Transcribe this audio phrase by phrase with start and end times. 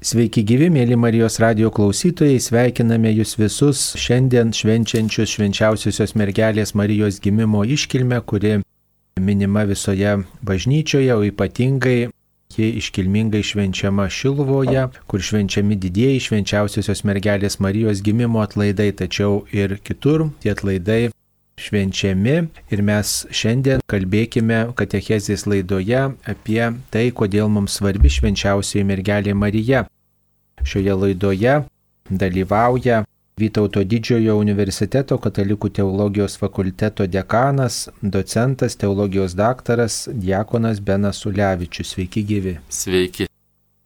[0.00, 7.66] Sveiki gyvi, mėly Marijos radio klausytojai, sveikiname jūs visus šiandien švenčiančius švenčiausiosios mergelės Marijos gimimo
[7.68, 8.54] iškilmę, kuri
[9.20, 12.08] minima visoje bažnyčioje, o ypatingai
[12.56, 20.30] ji iškilmingai švenčiama Šilvoje, kur švenčiami didieji švenčiausiosios mergelės Marijos gimimo atlaidai, tačiau ir kitur
[20.40, 21.10] tie atlaidai
[21.60, 22.36] švenčiami
[22.72, 29.84] ir mes šiandien kalbėkime katechezės laidoje apie tai, kodėl mums svarbi švenčiausiai mergelė Marija.
[30.64, 31.60] Šioje laidoje
[32.10, 33.04] dalyvauja
[33.40, 41.94] Vytauto didžiojo universiteto katalikų teologijos fakulteto dekanas, docentas, teologijos daktaras Diekonas Benas Ulevičius.
[41.94, 42.58] Sveiki gyvi.
[42.68, 43.30] Sveiki.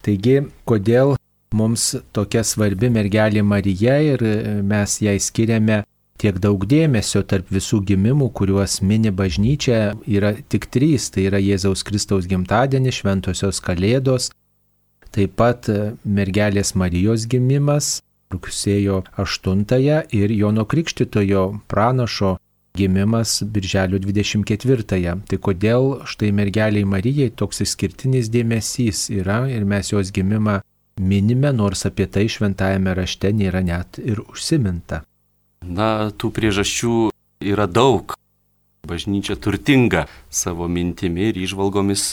[0.03, 1.15] Taigi, kodėl
[1.55, 4.25] mums tokia svarbi mergelė Marija ir
[4.67, 5.85] mes jai skiriame
[6.21, 11.11] tiek daug dėmesio tarp visų gimimų, kuriuos mini bažnyčia, yra tik trys.
[11.15, 14.31] Tai yra Jėzaus Kristaus gimtadienis, Šventojios Kalėdos,
[15.15, 15.69] taip pat
[16.05, 18.01] mergelės Marijos gimimas
[18.35, 22.37] rugsėjo 8-ąją ir Jono Krikštitojo pranašo
[22.75, 25.19] gimimas birželio 24-ąją.
[25.31, 30.61] Tai kodėl štai mergeliai Marijai toks išskirtinis dėmesys yra ir mes jos gimimą
[30.99, 35.05] minime, nors apie tai šventajame rašte nėra net ir užsiminta.
[35.65, 36.95] Na, tų priežasčių
[37.45, 38.15] yra daug.
[38.85, 42.13] Bažnyčia turtinga savo mintimi ir išvalgomis.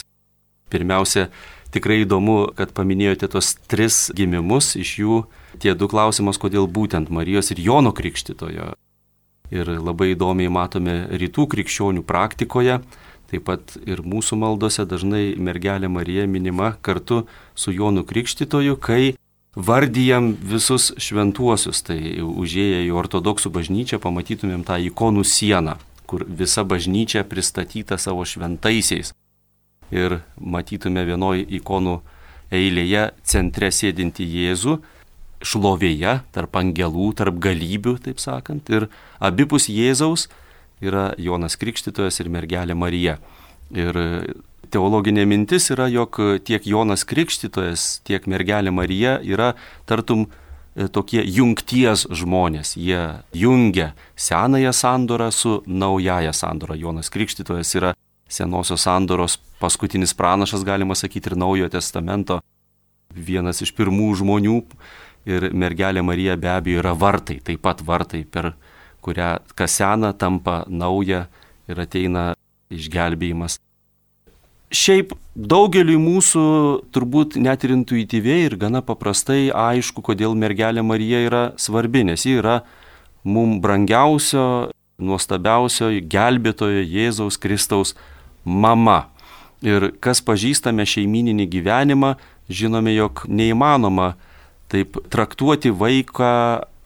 [0.72, 1.26] Pirmiausia,
[1.72, 5.18] tikrai įdomu, kad paminėjote tos tris gimimus, iš jų
[5.60, 8.72] tie du klausimus, kodėl būtent Marijos ir Jono Krikštitojo.
[9.52, 12.78] Ir labai įdomiai matome rytų krikščionių praktikoje,
[13.28, 19.12] taip pat ir mūsų maldose dažnai mergelė Marija minima kartu su Jonu Krikštitoju, kai
[19.56, 25.76] vardyjam visus šventuosius, tai užėję į ortodoksų bažnyčią pamatytumėm tą ikonų sieną,
[26.08, 29.12] kur visa bažnyčia pristatyta savo šventaisiais.
[29.92, 31.98] Ir matytume vienoj ikonų
[32.52, 34.78] eilėje centre sėdinti Jėzų,
[35.42, 38.88] šlovėje, tarp angelų, tarp galybių, taip sakant, ir
[39.20, 40.28] abipus Jėzaus
[40.80, 43.18] yra Jonas Krikštytojas ir mergelė Marija.
[43.72, 43.96] Ir
[44.72, 49.52] teologinė mintis yra, jog tiek Jonas Krikštytojas, tiek mergelė Marija yra
[49.88, 52.74] tartum e, tokie jungties žmonės.
[52.80, 53.02] Jie
[53.36, 56.78] jungia senąją sandorą su naujaja sandora.
[56.78, 57.92] Jonas Krikštytojas yra
[58.32, 62.40] senosios sandoros paskutinis pranašas, galima sakyti, ir naujojo testamento
[63.12, 64.58] vienas iš pirmų žmonių.
[65.28, 68.54] Ir mergelė Marija be abejo yra vartai, taip pat vartai, per
[69.04, 71.28] kurią kas sena tampa nauja
[71.70, 72.32] ir ateina
[72.72, 73.60] išgelbėjimas.
[74.72, 76.42] Šiaip daugeliui mūsų
[76.96, 82.38] turbūt net ir intuityviai ir gana paprastai aišku, kodėl mergelė Marija yra svarbi, nes ji
[82.40, 82.62] yra
[83.28, 87.92] mums brangiausio, nuostabiausio gelbėtojo Jėzaus Kristaus
[88.44, 89.10] mama.
[89.62, 92.16] Ir kas pažįstame šeimininį gyvenimą,
[92.48, 94.14] žinome, jog neįmanoma
[94.72, 96.32] taip traktuoti vaiką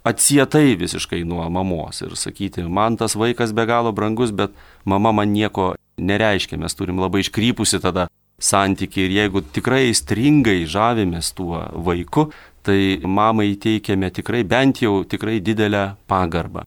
[0.06, 4.54] atsietai visiškai nuo mamos ir sakyti, man tas vaikas be galo brangus, bet
[4.84, 8.08] mama man nieko nereiškia, mes turim labai iškrypusi tada
[8.38, 12.30] santykiai ir jeigu tikrai stringai žavimės tuo vaiku,
[12.66, 16.66] tai mamai teikiame tikrai bent jau tikrai didelę pagarbą.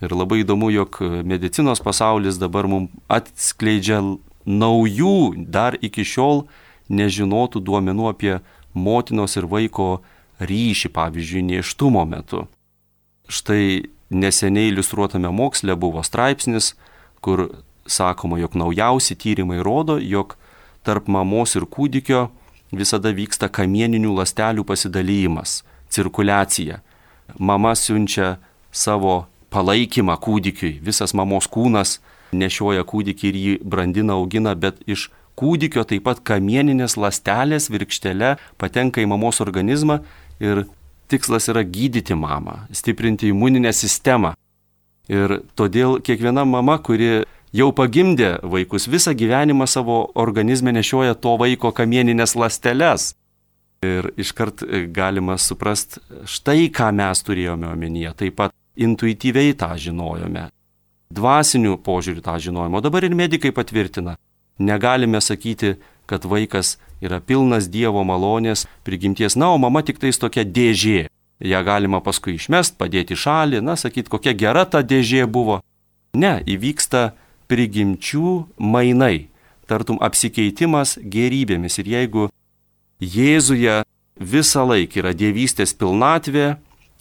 [0.00, 0.96] Ir labai įdomu, jog
[1.28, 4.00] medicinos pasaulis dabar mums atskleidžia
[4.48, 6.46] naujų, dar iki šiol
[6.88, 8.38] nežinotų duomenų apie
[8.74, 10.00] motinos ir vaiko
[10.40, 12.46] ryšį, pavyzdžiui, neštumo metu.
[13.30, 16.74] Štai neseniai iliustruotame moksle buvo straipsnis,
[17.20, 17.50] kur
[17.90, 20.36] sakoma, jog naujausi tyrimai rodo, jog
[20.86, 22.28] tarp mamos ir kūdikio
[22.72, 26.80] visada vyksta kamieninių lastelių pasidalymas, cirkuliacija.
[27.38, 28.36] Mama siunčia
[28.72, 31.98] savo palaikymą kūdikiui, visas mamos kūnas
[32.32, 35.08] nešioja kūdikį ir jį brandina, augina, bet iš
[35.40, 40.00] kūdikio taip pat kamieninės lastelės virkštelė patenka į mamos organizmą
[40.42, 40.66] ir
[41.10, 44.34] tikslas yra gydyti mamą, stiprinti imuninę sistemą.
[45.10, 47.24] Ir todėl kiekviena mama, kuri
[47.56, 53.14] jau pagimdė vaikus, visą gyvenimą savo organizme nešioja to vaiko kamieninės lasteles.
[53.80, 58.12] Ir iškart e, galima suprasti štai, ką mes turėjome omenyje.
[58.18, 60.50] Taip pat intuityviai tą žinojome.
[61.10, 62.76] Dvasinių požiūrių tą žinojome.
[62.76, 64.18] O dabar ir medikai patvirtina.
[64.60, 70.44] Negalime sakyti, kad vaikas yra pilnas Dievo malonės, prigimties, na, o mama tik tais tokia
[70.44, 71.08] dėžė.
[71.40, 75.62] Ja galima paskui išmest, padėti šalį, na, sakyti, kokia gera ta dėžė buvo.
[76.12, 77.14] Ne, įvyksta
[77.50, 79.28] prigimčių mainai,
[79.66, 81.78] tartum apsikeitimas gerybėmis.
[81.82, 82.28] Ir jeigu
[83.00, 83.80] Jėzuje
[84.20, 86.58] visą laiką yra dievystės pilnatvė,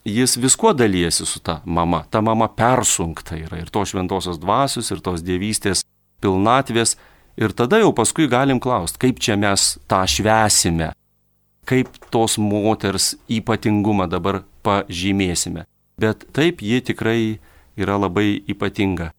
[0.07, 2.06] jis viskuo dalyjasi su ta mama.
[2.10, 5.84] Ta mama persunkta yra ir to šventosios dvasios, ir tos dievystės
[6.24, 6.96] pilnatvės.
[7.40, 10.94] Ir tada jau paskui galim klausti, kaip čia mes tą švesime,
[11.68, 15.66] kaip tos moters ypatingumą dabar pažymėsime.
[16.00, 17.22] Bet taip ji tikrai
[17.80, 19.12] yra labai ypatinga.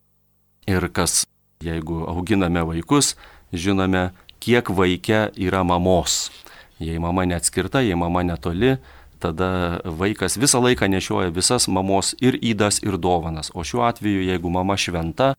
[0.69, 1.25] Ir kas,
[1.65, 3.15] jeigu auginame vaikus,
[3.53, 4.11] žinome,
[4.41, 6.31] kiek vaikė yra mamos.
[6.81, 8.79] Jei mama neatskirta, jei mama netoli,
[9.21, 13.53] tada vaikas visą laiką nešioja visas mamos ir įdas, ir dovanas.
[13.55, 15.35] O šiuo atveju, jeigu mama šventa,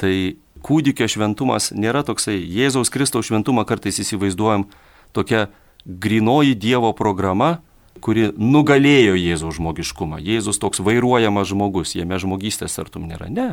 [0.00, 4.64] tai kūdikio šventumas nėra toksai, Jėzaus Kristaus šventumą kartais įsivaizduojam
[5.12, 5.50] tokia
[5.84, 7.58] grinoji Dievo programa,
[8.00, 10.22] kuri nugalėjo Jėzaus žmogiškumą.
[10.22, 13.28] Jėzus toks vairuojamas žmogus, jame žmogystės artum nėra.
[13.28, 13.52] Ne.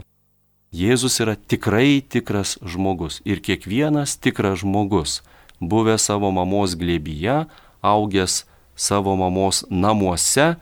[0.70, 5.24] Jėzus yra tikrai tikras žmogus ir kiekvienas tikras žmogus,
[5.58, 7.48] buvęs savo mamos glėbyje,
[7.82, 8.44] augęs
[8.78, 10.60] savo mamos namuose,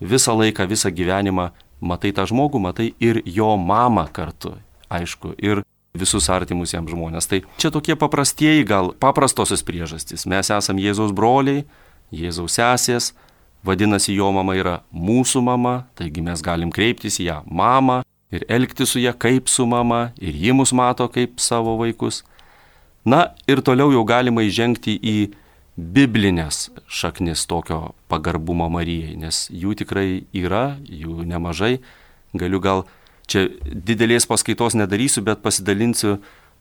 [0.00, 4.56] visą laiką, visą gyvenimą matai tą žmogų, matai ir jo mamą kartu,
[4.88, 5.60] aišku, ir
[5.92, 7.28] visus artimus jam žmonės.
[7.28, 10.24] Tai čia tokie paprastieji, gal paprastosios priežastys.
[10.24, 11.66] Mes esame Jėzaus broliai,
[12.08, 13.12] Jėzaus sesės,
[13.60, 18.86] vadinasi, jo mama yra mūsų mama, taigi mes galim kreiptis į ją mamą ir elgti
[18.86, 22.22] su ją kaip su mama, ir ji mus mato kaip savo vaikus.
[23.04, 25.16] Na ir toliau jau galima įžengti į
[25.80, 31.78] biblinės šaknis tokio pagarbumo Marijai, nes jų tikrai yra, jų nemažai.
[32.36, 32.84] Galiu gal
[33.30, 36.18] čia didelės paskaitos nedarysiu, bet pasidalinsiu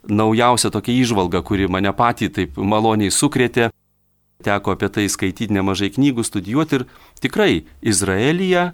[0.07, 3.69] naujausią tokią išvalgą, kuri mane patį taip maloniai sukrėtė.
[4.45, 6.86] Teko apie tai skaityti nemažai knygų, studijuoti ir
[7.19, 8.69] tikrai Izraelyje,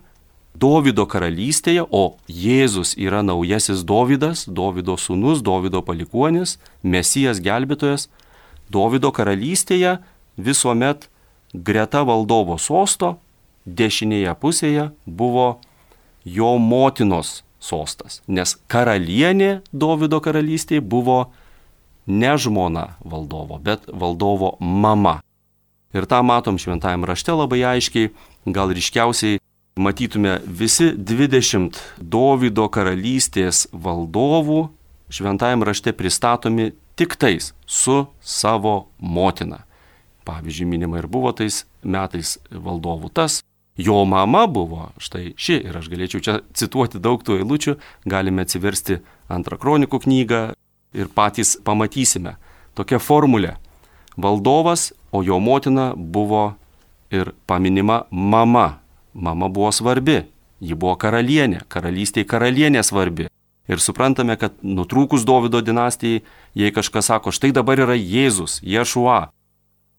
[0.56, 8.08] Dovido karalystėje, o Jėzus yra naujasis Dovydas, Dovido sūnus, Dovido palikuonis, Mesijas gelbėtojas,
[8.72, 9.98] Dovido karalystėje
[10.38, 11.10] visuomet
[11.54, 13.18] greta valdovo sosto
[13.66, 15.60] dešinėje pusėje buvo
[16.26, 21.34] jo motinos sostas, nes karalienė Dovido karalystėje buvo
[22.08, 25.20] ne žmona valdovo, bet valdovo mama.
[25.96, 28.12] Ir tą matom šventajame rašte labai aiškiai,
[28.46, 29.40] gal ryškiausiai
[29.76, 34.62] matytume visi 20 Dovido karalystės valdovų
[35.12, 39.66] šventajame rašte pristatomi tik tais su savo motina.
[40.26, 43.44] Pavyzdžiui, minima ir buvo tais metais valdovų tas,
[43.78, 47.74] Jo mama buvo štai ši ir aš galėčiau čia cituoti daug tų eilučių,
[48.08, 50.40] galime atsiversti antrą kronikų knygą
[50.96, 52.38] ir patys pamatysime.
[52.72, 53.58] Tokia formulė.
[54.16, 56.54] Valdovas, o jo motina buvo
[57.12, 58.80] ir paminima mama.
[59.16, 60.26] Mama buvo svarbi,
[60.60, 63.30] ji buvo karalienė, karalystėje karalienė svarbi.
[63.72, 66.22] Ir suprantame, kad nutrūkus Davido dinastijai,
[66.54, 69.32] jei kažkas sako, štai dabar yra Jėzus, Ješua,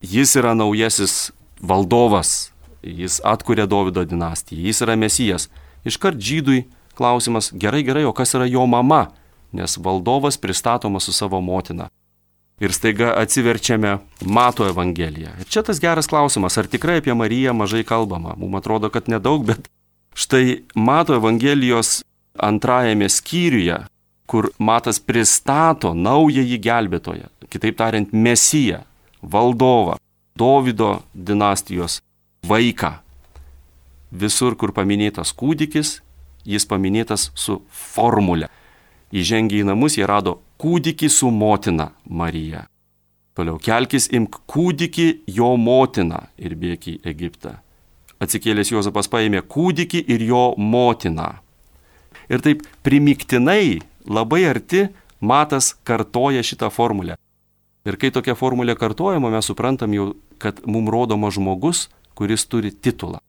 [0.05, 1.33] jis yra naujasis
[1.65, 2.53] valdovas,
[2.85, 5.49] jis atkuria Davido dinastiją, jis yra mesijas.
[5.89, 9.07] Iškart žydui klausimas, gerai, gerai, o kas yra jo mama,
[9.57, 11.89] nes valdovas pristatomas su savo motina.
[12.61, 15.35] Ir staiga atsiverčiame Mato Evangeliją.
[15.41, 18.33] Ir čia tas geras klausimas, ar tikrai apie Mariją mažai kalbama.
[18.41, 19.69] Mums atrodo, kad nedaug, bet
[20.17, 22.01] štai Mato Evangelijos
[22.41, 23.83] antrajame skyriuje,
[24.27, 28.83] kur Matas pristato naująjį gelbėtoją, kitaip tariant, Mesiją,
[29.23, 30.01] valdovą,
[30.37, 32.01] Dovido dinastijos
[32.45, 32.97] vaiką.
[34.13, 36.01] Visur, kur paminėtas kūdikis,
[36.45, 38.49] jis paminėtas su formulė.
[39.13, 42.65] Įžengę į namus jie rado kūdikį su motina Marija.
[43.37, 45.07] Toliau kelkis imk kūdikį
[45.37, 47.59] jo motiną ir bėk į Egiptą.
[48.23, 51.35] Atsikėlęs Jozapas paėmė kūdikį ir jo motiną.
[52.33, 54.87] Ir taip primiktinai labai arti
[55.21, 57.17] Matas kartoja šitą formulę.
[57.89, 60.11] Ir kai tokia formulė kartojama, mes suprantam jau,
[60.43, 61.87] kad mums rodoma žmogus,
[62.19, 63.21] kuris turi titulą.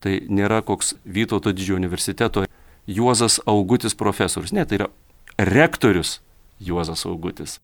[0.00, 2.44] Tai nėra koks Vytauto didžiojo universiteto
[2.88, 4.54] Juozas Augutis profesorius.
[4.56, 4.88] Ne, tai yra
[5.36, 6.18] rektorius
[6.60, 7.60] Juozas Augutis.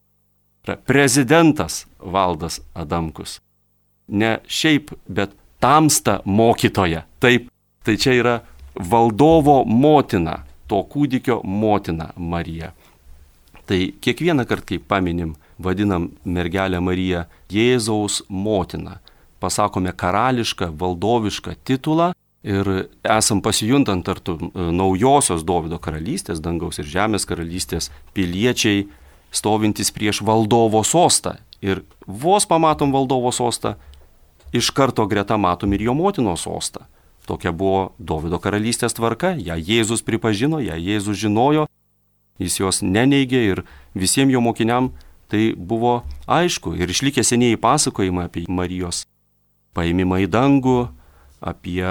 [0.64, 3.40] Yra prezidentas Valdas Adamkus.
[4.08, 7.04] Ne šiaip, bet tamsta mokytoja.
[7.20, 7.48] Taip,
[7.84, 8.34] tai čia yra
[8.90, 12.72] valdovo motina, to kūdikio motina Marija.
[13.64, 18.98] Tai kiekvieną kartą, kai paminim, vadinam mergelę Mariją Jėzaus motina
[19.44, 22.12] pasakome karališką, valdovišką titulą
[22.44, 22.70] ir
[23.02, 28.86] esam pasijuntant tartų e, naujosios Davido karalystės, dangaus ir žemės karalystės piliečiai,
[29.34, 31.38] stovintys prieš valdovo sostą.
[31.64, 33.74] Ir vos pamatom valdovo sostą,
[34.52, 36.84] iš karto greta matom ir jo motinos sostą.
[37.24, 41.64] Tokia buvo Davido karalystės tvarka, ją Jėzus pripažino, ją Jėzus žinojo,
[42.38, 43.64] jis jos neneigė ir
[43.96, 44.92] visiems jo mokiniam
[45.34, 49.04] tai buvo aišku ir išlikę senieji pasakojimai apie Marijos
[49.74, 50.78] paėmimą į dangų,
[51.42, 51.82] apie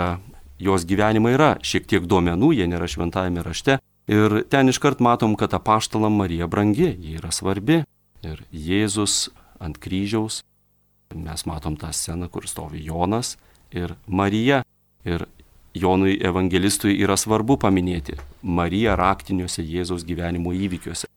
[0.64, 3.80] jos gyvenimą yra šiek tiek duomenų, jie nėra šventajame rašte.
[4.12, 7.84] Ir ten iškart matom, kad apaštalam Marija brangi, ji yra svarbi.
[8.24, 9.30] Ir Jėzus
[9.64, 10.42] ant kryžiaus
[11.14, 13.38] mes matom tą sceną, kur stovi Jonas
[13.72, 14.64] ir Marija.
[15.06, 15.28] Ir
[15.74, 18.14] Jonui evangelistui yra svarbu paminėti
[18.46, 21.10] Mariją raktiniuose Jėzaus gyvenimo įvykiuose.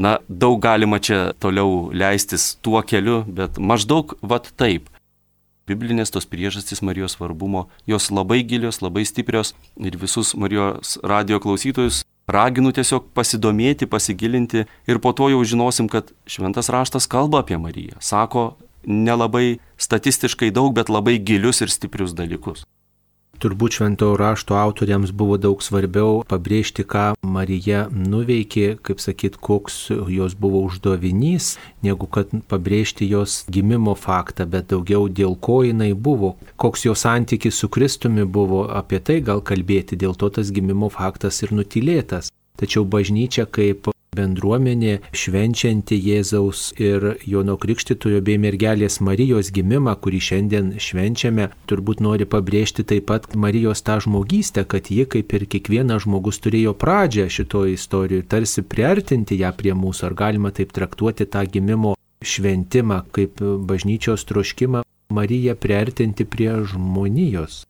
[0.00, 4.88] Na, daug galima čia toliau leistis tuo keliu, bet maždaug vat taip.
[5.68, 12.02] Biblinės tos priežastys Marijos svarbumo, jos labai gilios, labai stiprios ir visus Marijos radio klausytojus
[12.26, 17.98] raginu tiesiog pasidomėti, pasigilinti ir po to jau žinosim, kad šventas raštas kalba apie Mariją.
[18.00, 22.66] Sako nelabai statistiškai daug, bet labai gilius ir stiprius dalykus.
[23.42, 30.36] Turbūt šventojo rašto autoriams buvo daug svarbiau pabrėžti, ką Marija nuveikė, kaip sakyt, koks jos
[30.38, 36.86] buvo uždavinys, negu kad pabrėžti jos gimimo faktą, bet daugiau dėl ko jinai buvo, koks
[36.86, 41.50] jos santykis su Kristumi buvo, apie tai gal kalbėti, dėl to tas gimimo faktas ir
[41.50, 42.30] nutilėtas.
[42.62, 50.68] Tačiau bažnyčia kaip bendruomenė švenčianti Jėzaus ir Jono Krikštitojo bei mergelės Marijos gimimą, kurį šiandien
[50.76, 56.42] švenčiame, turbūt nori pabrėžti taip pat Marijos tą žmogystę, kad ji kaip ir kiekvienas žmogus
[56.44, 61.96] turėjo pradžią šitoje istorijoje, tarsi priartinti ją prie mūsų, ar galima taip traktuoti tą gimimo
[62.20, 67.62] šventimą kaip bažnyčios troškimą Mariją priartinti prie žmonijos.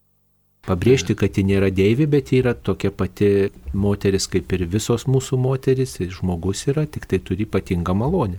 [0.63, 5.39] Pabrėžti, kad ji nėra deivė, bet ji yra tokia pati moteris kaip ir visos mūsų
[5.43, 8.39] moteris, žmogus yra, tik tai turi ypatingą malonę.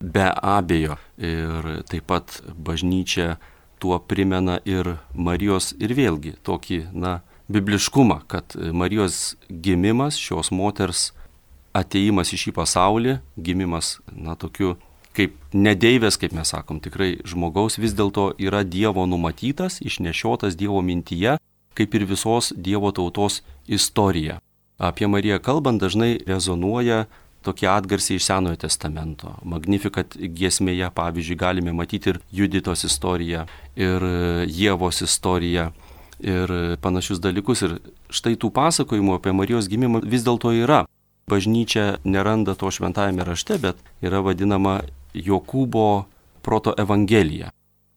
[0.00, 3.36] Be abejo, ir taip pat bažnyčia
[3.78, 7.20] tuo primena ir Marijos ir vėlgi tokį, na,
[7.52, 11.10] bibliškumą, kad Marijos gimimas, šios moters
[11.76, 14.78] ateimas į šį pasaulį, gimimas, na, tokiu
[15.16, 21.36] kaip nedeivės, kaip mes sakom, tikrai žmogaus vis dėlto yra Dievo numatytas, išnešiotas Dievo mintyje,
[21.76, 24.40] kaip ir visos Dievo tautos istorija.
[24.82, 27.06] Apie Mariją kalbant dažnai rezonuoja
[27.42, 29.34] tokie atgarsiai iš Senojo testamento.
[29.44, 34.06] Magnifikat giesmėje, pavyzdžiui, galime matyti ir Juditos istoriją, ir
[34.46, 35.70] Jėvos istoriją,
[36.22, 37.64] ir panašius dalykus.
[37.66, 37.78] Ir
[38.14, 40.84] štai tų pasakojimų apie Marijos gimimą vis dėlto yra.
[41.30, 44.80] Bažnyčia neranda to šventajame rašte, bet yra vadinama
[45.14, 46.04] Jokūbo
[46.42, 47.52] proto evangelija.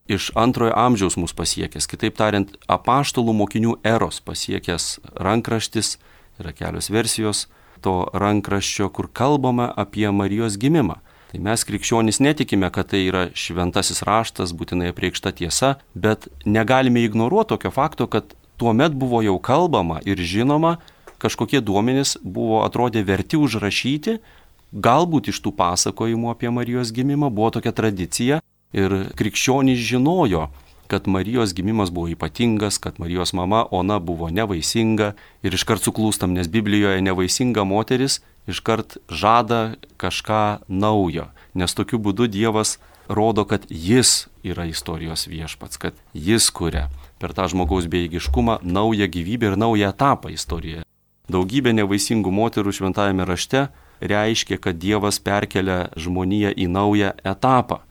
[0.06, 5.96] Iš antrojo amžiaus mus pasiekęs, kitaip tariant, apaštalų mokinių eros pasiekęs rankraštis,
[6.38, 7.48] yra kelios versijos
[7.82, 11.00] to rankraščio, kur kalbama apie Marijos gimimą.
[11.32, 17.56] Tai mes krikščionys netikime, kad tai yra šventasis raštas, būtinai apreikšta tiesa, bet negalime ignoruoti
[17.56, 20.78] tokio fakto, kad tuo met buvo jau kalbama ir žinoma,
[21.20, 24.20] kažkokie duomenys buvo atrodė verti užrašyti,
[24.74, 28.42] Galbūt iš tų pasakojimų apie Marijos gimimą buvo tokia tradicija
[28.76, 30.50] ir krikščionys žinojo,
[30.88, 36.48] kad Marijos gimimas buvo ypatingas, kad Marijos mama Ona buvo nevaisinga ir iškart suklūstam, nes
[36.52, 44.66] Biblijoje nevaisinga moteris iškart žada kažką naujo, nes tokiu būdu Dievas rodo, kad Jis yra
[44.70, 50.86] istorijos viešpats, kad Jis kuria per tą žmogaus beigiškumą naują gyvybę ir naują etapą istorijoje.
[51.30, 53.68] Daugybė nevaisingų moterų šventajame rašte
[54.02, 57.82] reiškia, kad Dievas perkelia žmoniją į naują etapą.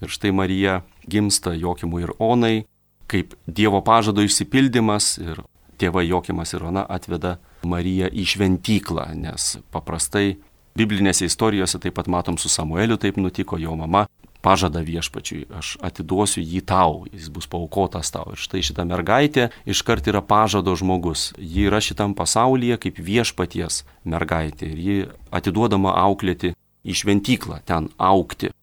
[0.00, 2.64] Ir štai Marija gimsta Jokimui ir Onai,
[3.10, 5.42] kaip Dievo pažado išsipildymas ir
[5.80, 10.38] tėvai Jokimas ir Ona atveda Mariją į šventyklą, nes paprastai
[10.78, 14.06] biblinėse istorijose taip pat matom su Samueliu taip nutiko, jo mama
[14.42, 18.32] pažada viešpačiui, aš atiduosiu jį tau, jis bus paukotas tau.
[18.34, 21.30] Ir štai šita mergaitė iškart yra pažado žmogus.
[21.38, 24.96] Ji yra šitam pasaulyje kaip viešpaties mergaitė ir ji
[25.34, 26.54] atiduodama auklėti
[26.84, 28.54] į šventyklą, ten aukti.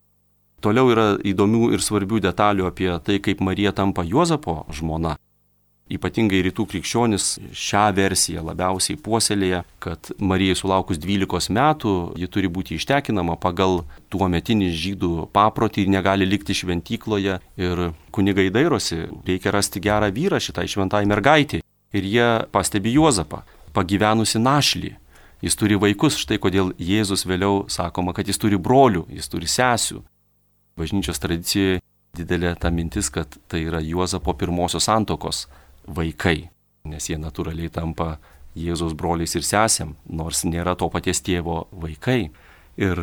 [0.61, 5.13] Toliau yra įdomių ir svarbių detalių apie tai, kaip Marija tampa Juozapo žmona.
[5.87, 7.25] Ypatingai rytų krikščionis
[7.55, 14.27] šią versiją labiausiai puoselėja, kad Marijai sulaukus 12 metų ji turi būti ištekinama pagal tuo
[14.27, 20.67] metinį žydų paprotį ir negali likti šventykloje ir kunigai dairosi, reikia rasti gerą vyrą šitai
[20.67, 21.63] šventai mergaitį.
[21.95, 24.91] Ir jie pastebi Juozapą, pagyvenusi našlį.
[25.39, 30.01] Jis turi vaikus, štai kodėl Jėzus vėliau sakoma, kad jis turi brolių, jis turi sesių.
[30.77, 31.79] Bažnyčios tradicijoje
[32.17, 35.45] didelė ta mintis, kad tai yra Juozapo pirmosios santokos
[35.87, 36.49] vaikai,
[36.87, 38.17] nes jie natūraliai tampa
[38.57, 42.31] Jėzaus broliais ir sesėm, nors nėra to paties tėvo vaikai.
[42.77, 42.99] Ir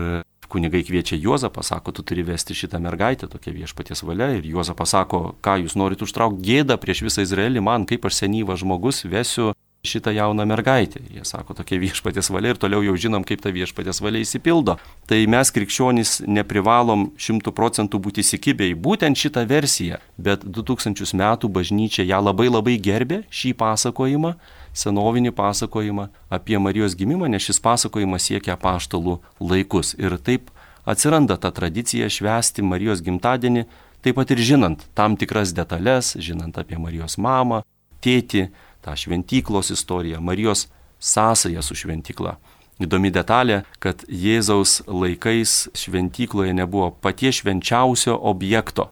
[0.50, 4.30] kunigai kviečia Juozapą, sako, tu turi vesti šitą mergaitę, tokia viešpaties valia.
[4.36, 8.62] Ir Juozapas sako, ką jūs norite užtraukti gėdą prieš visą Izraelį, man kaip aš senyvas
[8.62, 9.52] žmogus vesiu
[9.84, 11.00] šitą jauną mergaitę.
[11.10, 14.78] Jie sako, tokia viešpatės valia ir toliau jau žinom, kaip ta viešpatės valia įsipildo.
[15.08, 21.52] Tai mes krikščionys neprivalom šimtų procentų būti įsikibę į būtent šitą versiją, bet 2000 metų
[21.52, 24.34] bažnyčia ją labai labai gerbė šį pasakojimą,
[24.74, 29.94] senovinį pasakojimą apie Marijos gimimą, nes šis pasakojimas siekia paštalų laikus.
[30.00, 30.50] Ir taip
[30.88, 33.68] atsiranda ta tradicija švęsti Marijos gimtadienį
[34.04, 37.62] taip pat ir žinant tam tikras detalės, žinant apie Marijos mamą,
[38.04, 38.48] tėtį,
[38.84, 40.68] tą šventyklos istoriją, Marijos
[41.00, 42.36] sąsają su šventykla.
[42.82, 48.88] Įdomi detalė, kad Jėzaus laikais šventykloje nebuvo paties švenčiausio objekto.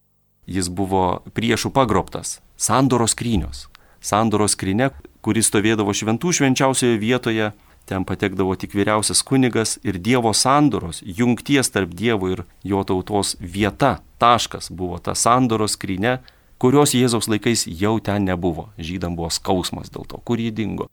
[0.46, 3.66] Jis buvo priešų pagrobtas- sandoros skrynios.
[4.00, 4.90] Sandoros skrinė,
[5.22, 7.52] kuris stovėdavo šventų švenčiausioje vietoje,
[7.86, 14.00] ten patekdavo tik vyriausias kunigas ir Dievo sandoros, jungties tarp Dievo ir jo tautos vieta,
[14.18, 16.20] taškas buvo ta sandoros skrinė,
[16.62, 18.68] kurios Jėzaus laikais jau ten nebuvo.
[18.78, 20.86] Žydam buvo skausmas dėl to, kur jį dingo,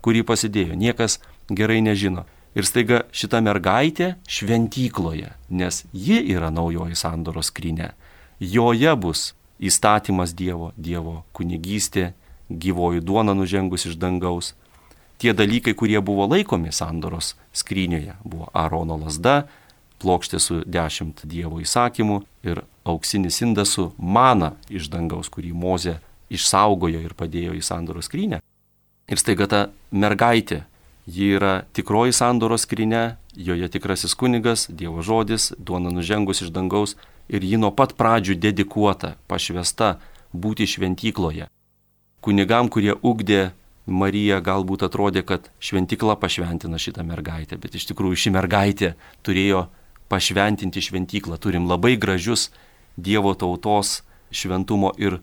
[0.00, 1.18] kur jį pasidėjo, niekas
[1.52, 2.24] gerai nežino.
[2.54, 7.90] Ir staiga šita mergaitė šventykloje, nes ji yra naujoji sandoros skrinė.
[8.38, 12.12] Joje bus įstatymas Dievo, Dievo kunigystė,
[12.48, 14.52] gyvoji duona nužengus iš dangaus.
[15.18, 19.48] Tie dalykai, kurie buvo laikomi sandoros skrynioje, buvo Arono lasda,
[20.02, 25.98] plokštė su dešimt Dievo įsakymų ir auksinis indas su mana iš dangaus, kurį Moze
[26.32, 28.40] išsaugojo ir padėjo į sandoros skrynę.
[29.08, 29.60] Ir staiga ta
[29.92, 30.62] mergaitė,
[31.06, 36.96] ji yra tikroji sandoros skrynė, joje tikrasis kunigas, Dievo žodis, duona nužengus iš dangaus
[37.28, 39.98] ir ji nuo pat pradžių dedikuota, pašvesta
[40.32, 41.48] būti šventykloje.
[42.24, 43.52] Kunigam, kurie ugdė
[43.84, 48.94] Marija galbūt atrodė, kad šventikla pašventina šitą mergaitę, bet iš tikrųjų ši mergaitė
[49.26, 49.66] turėjo
[50.08, 51.36] pašventinti šventyklą.
[51.36, 52.48] Turim labai gražius
[52.96, 54.02] Dievo tautos
[54.34, 55.20] šventumo ir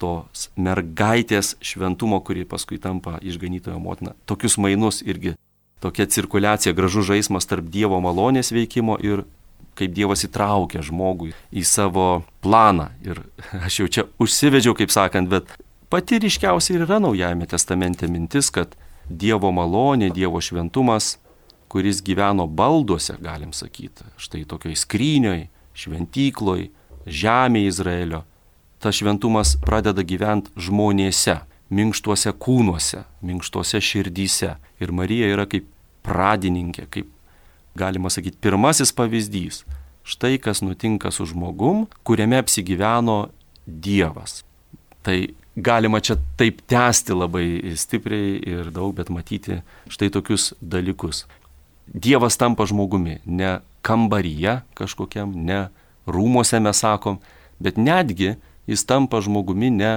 [0.00, 4.12] tos mergaitės šventumo, kuri paskui tampa išganytojo motina.
[4.28, 5.34] Tokius mainus irgi
[5.80, 9.24] tokia cirkuliacija, gražus žaidimas tarp Dievo malonės veikimo ir
[9.76, 12.90] kaip Dievas įtraukia žmogui į savo planą.
[13.04, 13.22] Ir
[13.66, 15.52] aš jau čia užsivedžiau, kaip sakant, bet
[15.92, 18.76] pati ryškiausia ir yra Naujajame testamente mintis, kad
[19.08, 21.16] Dievo malonė, Dievo šventumas
[21.68, 25.46] kuris gyveno balduose, galim sakyti, štai tokioj skrynioj,
[25.76, 26.68] šventykloj,
[27.06, 28.24] žemė Izraelio,
[28.82, 31.40] tas šventumas pradeda gyventi žmonėse,
[31.72, 34.56] minkštuose kūnuose, minkštuose širdyse.
[34.82, 35.66] Ir Marija yra kaip
[36.06, 37.10] pradininkė, kaip
[37.78, 39.64] galima sakyti, pirmasis pavyzdys.
[40.06, 43.26] Štai kas nutinka su žmogum, kuriame apsigyveno
[43.66, 44.44] Dievas.
[45.02, 45.16] Tai
[45.56, 51.24] galima čia taip tęsti labai stipriai ir daug, bet matyti štai tokius dalykus.
[51.86, 55.68] Dievas tampa žmogumi, ne kambaryje kažkokiam, ne
[56.06, 57.20] rūmose mes sakom,
[57.58, 59.92] bet netgi jis tampa žmogumi ne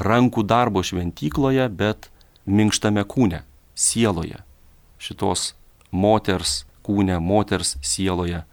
[0.00, 2.10] rankų darbo šventykloje, bet
[2.46, 3.42] minkštame kūne,
[3.74, 4.40] sieloje.
[5.00, 5.54] Šitos
[5.90, 8.44] moters kūne, moters sieloje.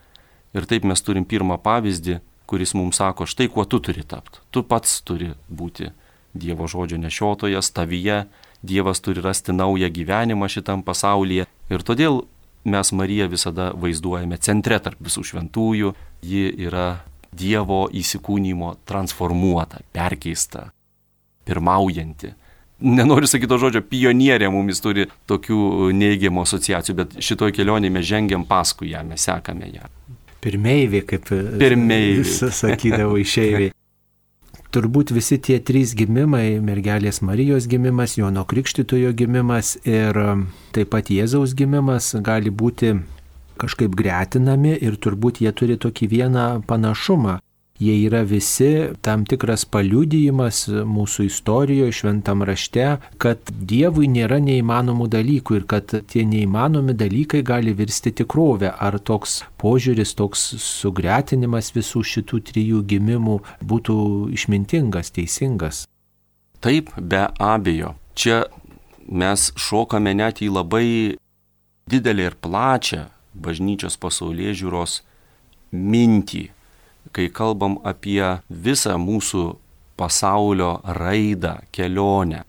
[0.55, 4.39] Ir taip mes turim pirmą pavyzdį, kuris mums sako, štai kuo tu turi tapti.
[4.51, 5.91] Tu pats turi būti
[6.37, 8.27] Dievo žodžio nešiotojas, tavyje,
[8.61, 11.45] Dievas turi rasti naują gyvenimą šitam pasaulyje.
[11.69, 12.23] Ir todėl
[12.69, 15.93] mes Mariją visada vaizduojame centre tarp visų šventųjų,
[16.25, 16.89] ji yra
[17.37, 20.69] Dievo įsikūnymo transformuota, perkeista,
[21.45, 22.31] pirmaujanti.
[22.87, 28.45] Nenoriu sakyti to žodžio, pionierė mumis turi tokių neigiamų asociacijų, bet šitoj kelionėje mes žengiam
[28.47, 29.89] paskui ją, mes sekame ją.
[30.41, 32.51] Pirmeiviai, kaip Pirmeiviai.
[32.61, 33.73] sakydavo išeiviai.
[34.67, 41.07] Turbūt visi tie trys gimimai- mergelės Marijos gimimas, Jono Krikštitojo gimimas ir um, taip pat
[41.07, 42.99] Jėzaus gimimas- gali būti
[43.57, 47.39] kažkaip gretinami ir turbūt jie turi tokį vieną panašumą.
[47.79, 52.87] Jie yra visi tam tikras paliudijimas mūsų istorijoje, šventam rašte,
[53.21, 58.71] kad Dievui nėra neįmanomų dalykų ir kad tie neįmanomi dalykai gali virsti tikrovę.
[58.73, 63.99] Ar toks požiūris, toks sugretinimas visų šitų trijų gimimų būtų
[64.33, 65.85] išmintingas, teisingas?
[66.65, 67.93] Taip, be abejo.
[68.17, 68.47] Čia
[69.05, 70.89] mes šokame net į labai
[71.85, 73.05] didelį ir plačią
[73.37, 75.01] bažnyčios pasaulyje žiūros
[75.69, 76.47] mintį
[77.11, 79.47] kai kalbam apie visą mūsų
[79.97, 82.43] pasaulio raidą, kelionę.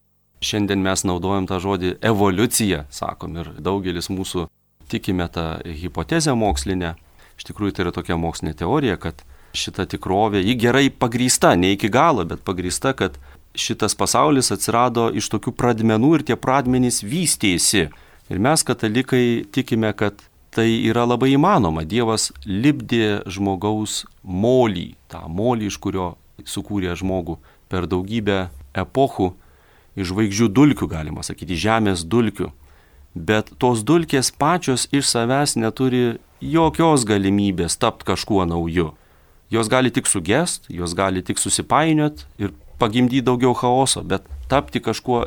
[0.44, 4.47] Šiandien mes naudojam tą žodį evoliucija, sakom, ir daugelis mūsų
[4.88, 6.94] tikime tą hipotezę mokslinę.
[7.38, 9.25] Iš tikrųjų tai yra tokia mokslinė teorija, kad
[9.57, 13.18] šita tikrovė, ji gerai pagrįsta, ne iki galo, bet pagrįsta, kad
[13.59, 17.88] šitas pasaulis atsirado iš tokių pradmenų ir tie pradmenys vystėsi.
[18.29, 20.21] Ir mes katalikai tikime, kad
[20.55, 21.85] tai yra labai įmanoma.
[21.85, 26.09] Dievas lipdė žmogaus molį, tą molį, iš kurio
[26.49, 29.33] sukūrė žmogų per daugybę epochų,
[29.99, 32.53] iš žvaigždžių dulkių, galima sakyti, žemės dulkių.
[33.19, 38.93] Bet tos dulkės pačios iš savęs neturi jokios galimybės tapti kažkuo nauju.
[39.51, 45.27] Jos gali tik sugest, jos gali tik susipainiot ir pagimdyti daugiau chaoso, bet tapti kažkuo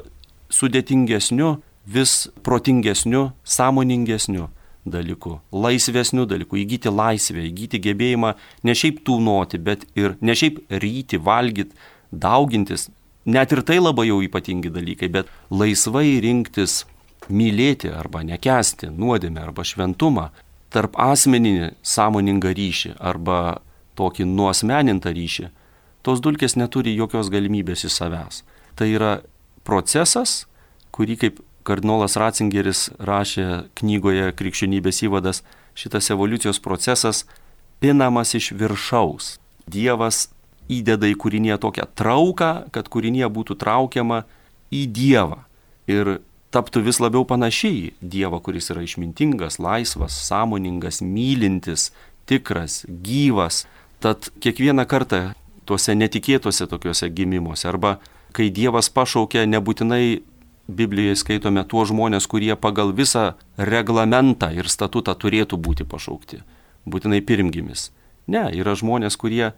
[0.53, 1.57] sudėtingesniu,
[1.89, 4.47] vis protingesniu, sąmoningesniu
[4.85, 8.33] dalyku, laisvesniu dalyku, įgyti laisvę, įgyti gebėjimą
[8.65, 11.75] ne šiaip tūnoti, bet ir ne šiaip ryti, valgyti,
[12.11, 12.89] daugintis,
[13.25, 16.83] net ir tai labai jau ypatingi dalykai, bet laisvai rinktis
[17.29, 20.29] mylėti arba nekesti nuodėmę arba šventumą,
[20.71, 23.61] tarp asmeninį sąmoningą ryšį arba
[23.99, 25.49] tokį nuosmenintą ryšį,
[26.01, 28.41] tos dulkės neturi jokios galimybės į savęs.
[28.79, 29.13] Tai yra
[29.67, 30.45] procesas,
[30.95, 35.43] kurį kaip kardinolas Ratzingeris rašė knygoje Krikščionybės įvadas,
[35.77, 37.25] šitas evoliucijos procesas
[37.81, 39.37] pinamas iš viršaus.
[39.71, 40.27] Dievas
[40.71, 44.23] įdeda į kūrinėje tokią trauką, kad kūrinėje būtų traukiama
[44.71, 45.43] į Dievą.
[45.91, 46.19] Ir
[46.53, 51.89] taptų vis labiau panašiai į Dievą, kuris yra išmintingas, laisvas, sąmoningas, mylintis,
[52.29, 53.65] tikras, gyvas.
[54.01, 55.31] Tad kiekvieną kartą
[55.65, 57.99] tuose netikėtuose tokiuose gimimuose arba
[58.35, 60.21] kai Dievas pašaukia, nebūtinai
[60.75, 66.41] Biblijoje skaitome tuos žmonės, kurie pagal visą reglamentą ir statutą turėtų būti pašaukti.
[66.87, 67.89] Būtinai pirmgimis.
[68.31, 69.51] Ne, yra žmonės, kurie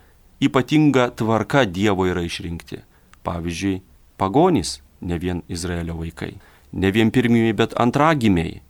[0.44, 2.82] ypatinga tvarka Dievo yra išrinkti.
[3.24, 3.78] Pavyzdžiui,
[4.18, 6.34] pagonys, ne vien Izraelio vaikai
[6.74, 8.62] ne vien pirmieji, bet antragimiai.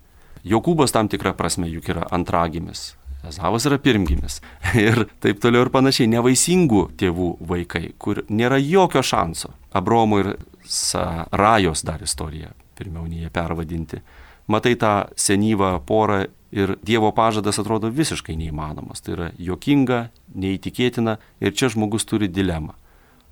[0.43, 2.93] Jokūbas tam tikrą prasme juk yra antragimis.
[3.23, 4.41] Ezavas yra pirmgimis.
[4.85, 6.09] Ir taip toliau ir panašiai.
[6.11, 9.53] Nevaisingų tėvų vaikai, kur nėra jokio šanso.
[9.73, 13.99] Abromo ir Sarajos dar istorija, pirmiau nei jie pervadinti.
[14.47, 19.01] Matai tą senyvą porą ir Dievo pažadas atrodo visiškai neįmanomas.
[19.03, 22.75] Tai yra jokinga, neįtikėtina ir čia žmogus turi dilemą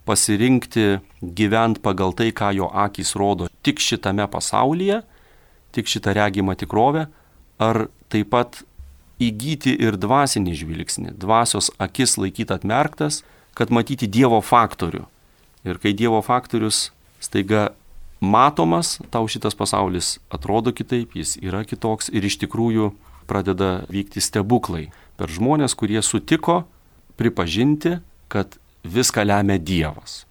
[0.05, 5.01] pasirinkti gyventi pagal tai, ką jo akis rodo tik šitame pasaulyje,
[5.71, 7.07] tik šitą regimą tikrovę,
[7.61, 8.63] ar taip pat
[9.21, 13.21] įgyti ir dvasinį žvilgsnį, dvasios akis laikyti atmerktas,
[13.53, 15.05] kad matyti Dievo faktorių.
[15.67, 16.89] Ir kai Dievo faktorius
[17.21, 17.69] staiga
[18.21, 22.91] matomas, tau šitas pasaulis atrodo kitaip, jis yra kitoks ir iš tikrųjų
[23.29, 26.63] pradeda vykti stebuklai per žmonės, kurie sutiko
[27.17, 27.99] pripažinti,
[28.31, 30.25] kad viską lemia Dievas.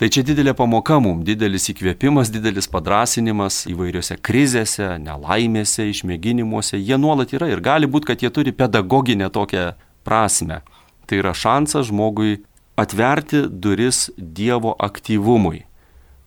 [0.00, 6.78] Tai čia didelė pamoka mums, didelis įkvėpimas, didelis padrasinimas įvairiose krizėse, nelaimėse, išmėginimuose.
[6.80, 9.66] Jie nuolat yra ir gali būti, kad jie turi pedagoginę tokią
[10.08, 10.62] prasme.
[11.04, 12.38] Tai yra šansas žmogui
[12.76, 15.64] atverti duris Dievo aktyvumui.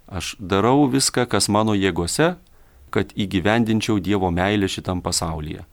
[0.07, 2.35] Aš darau viską, kas mano jėgose,
[2.93, 5.65] kad įgyvendinčiau Dievo meilę šitam pasaulyje.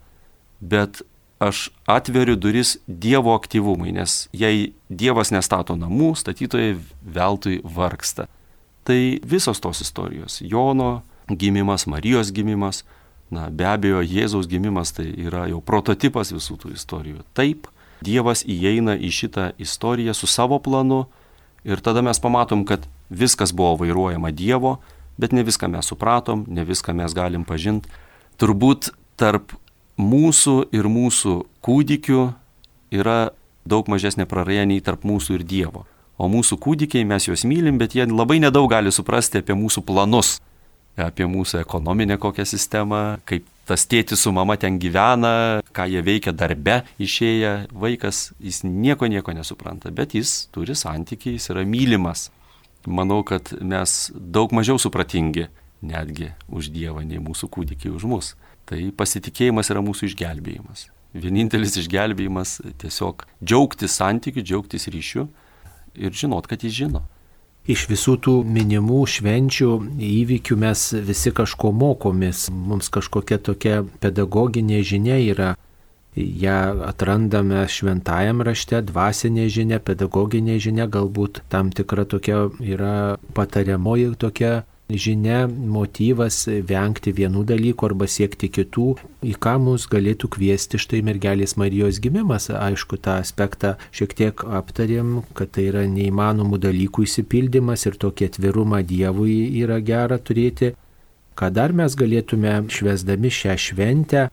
[0.61, 1.03] Bet
[1.41, 8.29] aš atveriu duris Dievo aktyvumui, nes jei Dievas nestato namų, statytojai veltui vargsta.
[8.85, 12.85] Tai visos tos istorijos- Jono gimimas, Marijos gimimas,
[13.31, 17.23] na be abejo Jėzaus gimimas tai yra jau prototipas visų tų istorijų.
[17.35, 17.69] Taip,
[18.05, 21.05] Dievas įeina į šitą istoriją su savo planu
[21.65, 24.79] ir tada mes pamatom, kad viskas buvo vairuojama Dievo,
[25.21, 27.91] bet ne viską mes supratom, ne viską mes galim pažinti.
[28.41, 29.53] Turbūt tarp
[30.01, 32.23] mūsų ir mūsų kūdikių
[32.97, 33.33] yra
[33.69, 35.85] daug mažesnė praraja nei tarp mūsų ir Dievo.
[36.21, 40.39] O mūsų kūdikiai mes juos mylim, bet jie labai nedaug gali suprasti apie mūsų planus,
[41.05, 46.35] apie mūsų ekonominę kokią sistemą, kaip tas tėtis su mama ten gyvena, ką jie veikia
[46.35, 47.71] darbe išėję.
[47.71, 52.29] Vaikas, jis nieko nieko nesupranta, bet jis turi santykiai, jis yra mylimas.
[52.89, 55.51] Manau, kad mes daug mažiau supratingi
[55.83, 58.33] netgi už Dievą nei mūsų kūdikiai už mus.
[58.69, 60.89] Tai pasitikėjimas yra mūsų išgelbėjimas.
[61.17, 65.27] Vienintelis išgelbėjimas tiesiog džiaugtis santykiu, džiaugtis ryšiu
[65.99, 67.03] ir žinot, kad jis žino.
[67.69, 72.49] Iš visų tų minimų švenčių įvykių mes visi kažko mokomės.
[72.51, 75.51] Mums kažkokia tokia pedagoginė žinia yra.
[76.17, 84.65] Ja atrandame šventajam rašte, dvasinė žinia, pedagoginė žinia, galbūt tam tikra tokia yra patariamoji tokia
[84.99, 88.87] žinia, motyvas vengti vienų dalykų arba siekti kitų,
[89.27, 92.51] į ką mus galėtų kviesti štai mergelės Marijos gimimas.
[92.51, 98.83] Aišku, tą aspektą šiek tiek aptarėm, kad tai yra neįmanomų dalykų įsipildymas ir tokį atvirumą
[98.87, 100.75] Dievui yra gera turėti.
[101.39, 104.29] Ką dar mes galėtume švesdami šią šventę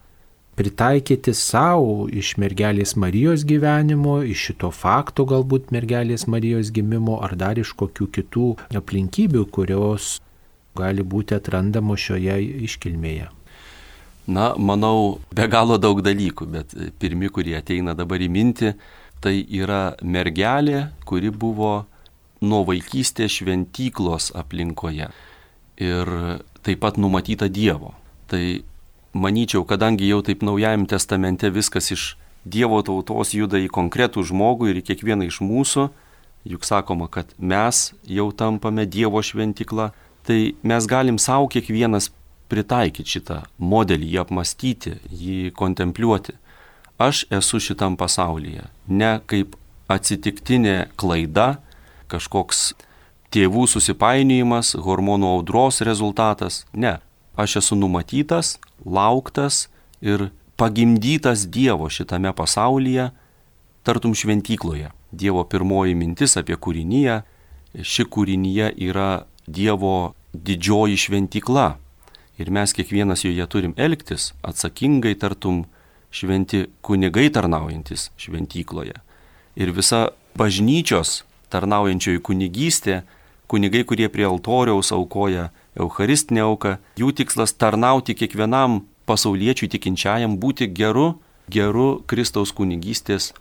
[0.57, 7.61] pritaikyti savo iš mergelės Marijos gyvenimo, iš šito fakto galbūt mergelės Marijos gimimo ar dar
[7.61, 8.47] iš kokių kitų
[8.79, 10.15] aplinkybių, kurios
[10.77, 12.37] gali būti atrandamo šioje
[12.67, 13.31] iškilmėje?
[14.27, 18.73] Na, manau, be galo daug dalykų, bet pirmi, kurie ateina dabar į mintį,
[19.23, 21.85] tai yra mergelė, kuri buvo
[22.43, 25.07] nuo vaikystės šventyklos aplinkoje
[25.81, 26.11] ir
[26.65, 27.93] taip pat numatyta Dievo.
[28.27, 28.41] Tai
[29.15, 32.09] manyčiau, kadangi jau taip Naujajame testamente viskas iš
[32.47, 35.87] Dievo tautos juda į konkretų žmogų ir į kiekvieną iš mūsų,
[36.47, 39.91] juk sakoma, kad mes jau tampame Dievo šventykla,
[40.27, 42.09] tai mes galim savo kiekvienas
[42.51, 46.35] pritaikyti šitą modelį, jį apmastyti, jį kontempliuoti.
[46.99, 49.55] Aš esu šitam pasaulyje, ne kaip
[49.91, 51.59] atsitiktinė klaida,
[52.11, 52.73] kažkoks
[53.31, 56.63] tėvų susipainiojimas, hormonų audros rezultatas.
[56.73, 56.97] Ne,
[57.37, 59.67] aš esu numatytas, lauktas
[60.01, 63.11] ir pagimdytas Dievo šitame pasaulyje,
[63.85, 64.91] tartum šventykloje.
[65.11, 67.21] Dievo pirmoji mintis apie kūrinyje,
[67.77, 71.67] ši kūrinyje yra Dievo didžioji šventykla,
[72.37, 75.65] ir mes kiekvienas joje turim elgtis atsakingai tartum
[76.11, 78.95] šventi kunigai tarnaujantis šventykloje.
[79.57, 83.01] Ir visa bažnyčios tarnaujančioji kunigystė,
[83.47, 91.15] kunigai, kurie prie altoriaus aukoja Eucharistinę auką, jų tikslas tarnauti kiekvienam pasauliečiui tikinčiajam, būti geru,
[91.49, 93.31] geru Kristaus kunigystės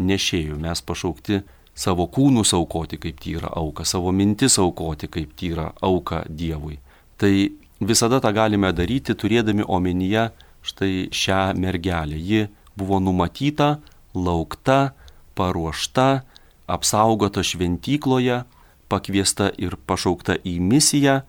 [0.00, 0.56] nešėjų.
[0.62, 1.42] Mes pašaukti
[1.80, 6.78] savo kūnus aukoti kaip tyra auka, savo mintis aukoti kaip tyra auka Dievui.
[7.16, 7.32] Tai
[7.80, 10.28] visada tą galime daryti turėdami omenyje
[10.62, 12.18] štai šią mergelę.
[12.20, 13.78] Ji buvo numatyta,
[14.14, 14.92] laukta,
[15.34, 16.22] paruošta,
[16.68, 18.42] apsaugota šventykloje,
[18.90, 21.20] pakviesta ir pašaukta į misiją,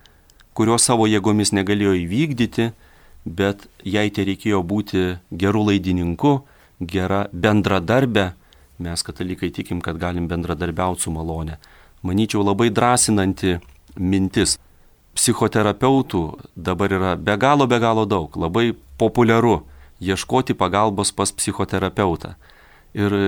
[0.58, 2.72] kurios savo jėgomis negalėjo įvykdyti,
[3.26, 6.42] bet jai tai reikėjo būti gerų laidininku,
[6.82, 8.32] gera bendradarbė.
[8.82, 11.60] Mes katalikai tikim, kad galim bendradarbiauti su malone.
[12.02, 13.60] Manyčiau labai drąsinanti
[14.00, 14.58] mintis
[15.18, 16.22] psichoterapeutų
[16.56, 18.34] dabar yra be galo, be galo daug.
[18.40, 19.62] Labai populiaru
[20.02, 22.34] ieškoti pagalbos pas psichoterapeutą.
[22.98, 23.28] Ir e,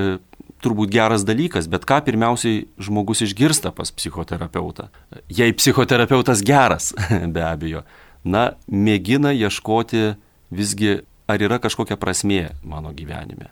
[0.63, 4.89] turbūt geras dalykas, bet ką pirmiausiai žmogus išgirsta pas psichoterapeutą.
[5.29, 6.91] Jei psichoterapeutas geras,
[7.35, 7.83] be abejo,
[8.23, 10.15] na, mėgina ieškoti
[10.53, 13.51] visgi, ar yra kažkokia prasmė mano gyvenime.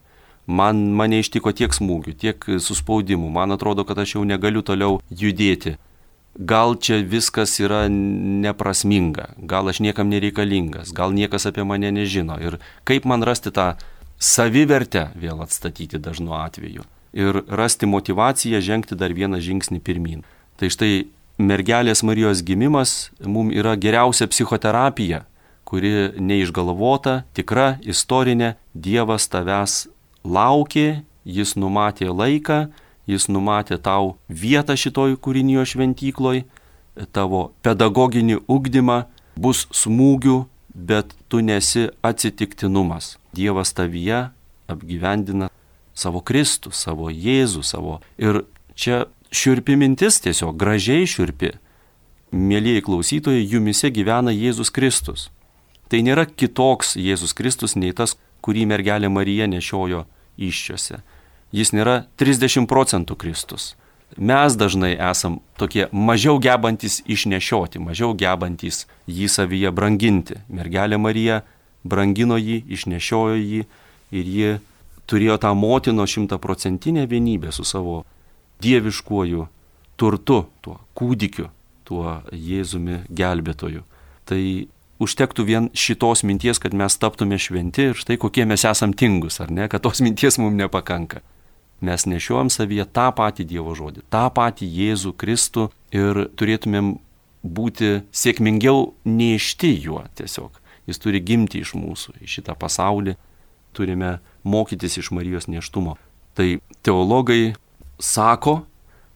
[0.51, 5.77] Man mane ištiko tiek smūgių, tiek suspaudimų, man atrodo, kad aš jau negaliu toliau judėti.
[6.35, 12.37] Gal čia viskas yra neprasminga, gal aš niekam nereikalingas, gal niekas apie mane nežino.
[12.39, 13.73] Ir kaip man rasti tą
[14.19, 16.87] savivertę vėl atstatyti dažnu atveju?
[17.11, 20.23] Ir rasti motivaciją žengti dar vieną žingsnį pirmin.
[20.59, 21.07] Tai štai
[21.39, 25.25] mergelės Marijos gimimas mums yra geriausia psichoterapija,
[25.67, 29.85] kuri neišgalvota, tikra, istorinė, Dievas tavęs
[30.23, 32.65] laukė, jis numatė laiką,
[33.09, 36.43] jis numatė tau vietą šitoj kūrinio šventykloj,
[37.11, 39.05] tavo pedagoginį ugdymą,
[39.35, 43.17] bus smūgių, bet tu nesi atsitiktinumas.
[43.35, 44.29] Dievas tavyje
[44.71, 45.49] apgyvendina
[45.95, 47.99] savo Kristų, savo Jėzų, savo.
[48.19, 48.43] Ir
[48.75, 51.55] čia šiurpi mintis tiesiog, gražiai šiurpi.
[52.31, 55.27] Mėlyjei klausytojai, jumise gyvena Jėzus Kristus.
[55.91, 60.05] Tai nėra kitoks Jėzus Kristus nei tas, kurį mergelė Marija nešiojo
[60.37, 61.01] iščiose
[61.51, 63.75] jis nėra 30 procentų Kristus.
[64.17, 70.41] Mes dažnai esam tokie mažiau gebantis išnešioti, mažiau gebantis jį savyje branginti.
[70.51, 71.41] Mergelė Marija
[71.87, 73.61] brangino jį, išnešiojo jį
[74.11, 74.51] ir ji
[75.07, 78.01] turėjo tą motino šimtaprocentinę vienybę su savo
[78.63, 79.47] dieviškuoju
[79.95, 81.47] turtu, tuo kūdikiu,
[81.87, 83.83] tuo Jėzumi gelbėtoju.
[84.27, 84.43] Tai
[85.01, 89.51] užtektų vien šitos minties, kad mes taptume šventi ir štai kokie mes esam tingus, ar
[89.51, 91.23] ne, kad tos minties mums nepakanka
[91.81, 96.93] mes nešiojam savyje tą patį Dievo žodį, tą patį Jėzų Kristų ir turėtumėm
[97.41, 100.59] būti sėkmingiau neišti juo tiesiog.
[100.89, 103.15] Jis turi gimti iš mūsų, iš šitą pasaulį,
[103.73, 105.97] turime mokytis iš Marijos neštumo.
[106.37, 106.47] Tai
[106.85, 107.55] teologai
[108.01, 108.61] sako,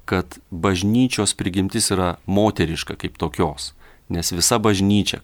[0.09, 3.73] kad bažnyčios prigimtis yra moteriška kaip tokios,
[4.09, 5.21] nes visa bažnyčia,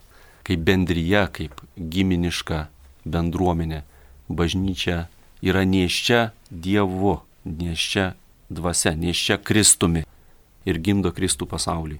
[0.47, 2.65] kaip bendryje, kaip giminiška
[3.06, 3.84] bendruomenė,
[4.30, 5.08] bažnyčia
[5.41, 8.13] yra neščia Dievu, neščia
[8.51, 10.04] dvasia, neščia Kristumi
[10.67, 11.99] ir gimdo Kristų pasaulį.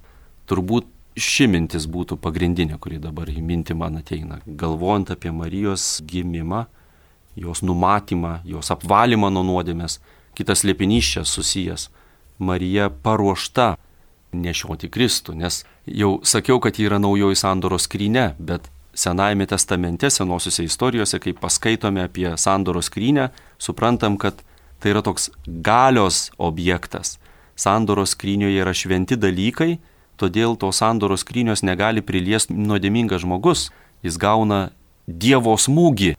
[0.50, 4.40] Turbūt ši mintis būtų pagrindinė, kuri dabar į mintį man ateina.
[4.46, 6.66] Galvojant apie Marijos gimimą,
[7.36, 10.00] jos numatymą, jos apvalymą nuo nuodėmės,
[10.36, 11.90] kitas liepinys čia susijęs.
[12.42, 13.76] Marija paruošta
[14.34, 20.64] nešioti Kristų, nes jau sakiau, kad ji yra naujoji sandoros skryne, bet Senajame testamente, senosiuose
[20.64, 24.44] istorijose, kai paskaitome apie sandoros skrynę, suprantam, kad
[24.80, 27.16] tai yra toks galios objektas.
[27.56, 29.78] Sandoros skrynioje yra šventi dalykai,
[30.20, 33.70] todėl to sandoros skrynios negali priliesti nuodėmingas žmogus.
[34.04, 34.72] Jis gauna
[35.08, 36.16] Dievo smūgį.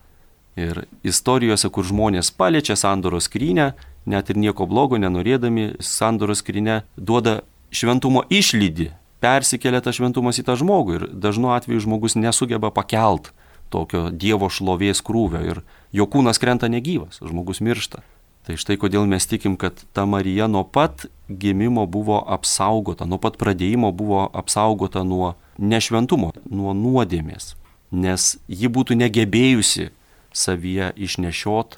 [0.57, 3.73] Ir istorijose, kur žmonės paliečia sandoros skrynę,
[4.07, 7.41] net ir nieko blogo nenorėdami, sandoros skrynė duoda
[7.73, 8.91] šventumo išlydį,
[9.23, 13.33] persikelia tas šventumas į tą žmogų ir dažnu atveju žmogus nesugeba pakelt
[13.73, 15.63] tokio Dievo šlovės krūvio ir
[15.97, 18.03] jo kūnas krenta negyvas, žmogus miršta.
[18.43, 23.39] Tai štai kodėl mes tikim, kad ta Marija nuo pat gimimo buvo apsaugota, nuo pat
[23.39, 27.55] pradėjimo buvo apsaugota nuo nešventumo, nuo nuodėmės.
[27.93, 29.91] nes ji būtų negebėjusi
[30.33, 31.77] savyje išnešiot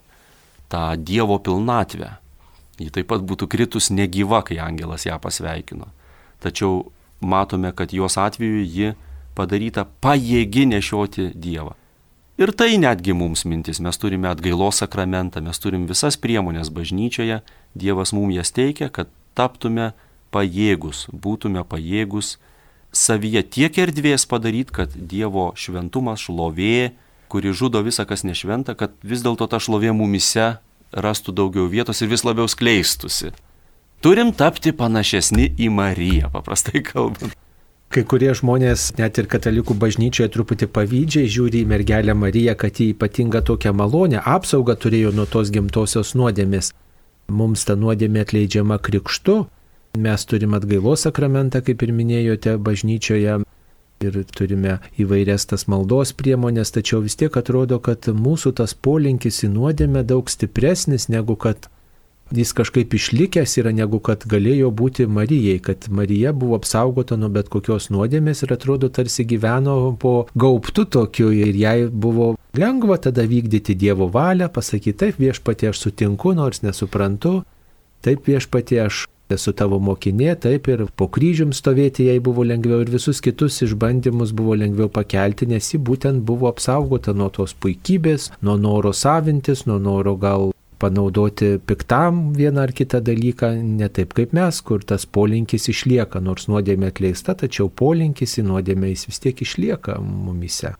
[0.70, 2.14] tą Dievo pilnatvę.
[2.80, 5.90] Ji taip pat būtų kritus negyva, kai angelas ją pasveikino.
[6.42, 6.90] Tačiau
[7.22, 8.92] matome, kad jos atveju ji
[9.34, 11.74] padaryta pajėgi nešioti Dievą.
[12.34, 17.44] Ir tai netgi mums mintis, mes turime atgailos sakramentą, mes turim visas priemonės bažnyčioje,
[17.78, 19.92] Dievas mums jas teikia, kad taptume
[20.34, 22.36] pajėgus, būtume pajėgus
[22.94, 26.94] savyje tiek erdvės padaryti, kad Dievo šventumas, šlovė,
[27.30, 30.56] kuri žudo visą, kas nešventa, kad vis dėlto ta šlovė mumise
[30.96, 33.32] rastų daugiau vietos ir vis labiau skleistusi.
[34.04, 37.32] Turim tapti panašesni į Mariją, paprastai kalbant.
[37.94, 42.90] Kai kurie žmonės, net ir katalikų bažnyčioje, truputį pavydžiai žiūri į mergelę Mariją, kad ji
[42.92, 46.72] ypatinga tokia malonė, apsauga turėjo nuo tos gimtosios nuodėmės.
[47.30, 49.36] Mums ta nuodėmė atleidžiama krikštu,
[49.96, 53.38] mes turime atgailos sakramentą, kaip ir minėjote, bažnyčioje
[54.08, 59.52] ir turime įvairias tas maldos priemonės, tačiau vis tiek atrodo, kad mūsų tas polinkis į
[59.54, 61.68] nuodėmę daug stipresnis negu kad
[62.32, 67.50] jis kažkaip išlikęs yra negu kad galėjo būti Marijai, kad Marija buvo apsaugota nuo bet
[67.52, 73.74] kokios nuodėmės ir atrodo tarsi gyveno po gauptu tokiu ir jai buvo lengva tada vykdyti
[73.74, 77.42] Dievo valią, pasakyti taip viešpatie aš sutinku, nors nesuprantu,
[78.02, 82.90] taip viešpatie aš esu tavo mokinė, taip ir po kryžium stovėti jai buvo lengviau ir
[82.92, 88.58] visus kitus išbandymus buvo lengviau pakelti, nes ji būtent buvo apsaugota nuo tos puikybės, nuo
[88.60, 90.50] noro savintis, nuo noro gal
[90.84, 96.48] panaudoti piktam vieną ar kitą dalyką, ne taip kaip mes, kur tas polinkis išlieka, nors
[96.50, 100.74] nuodėmė atleista, tačiau polinkis į nuodėmę jis vis tiek išlieka mumise.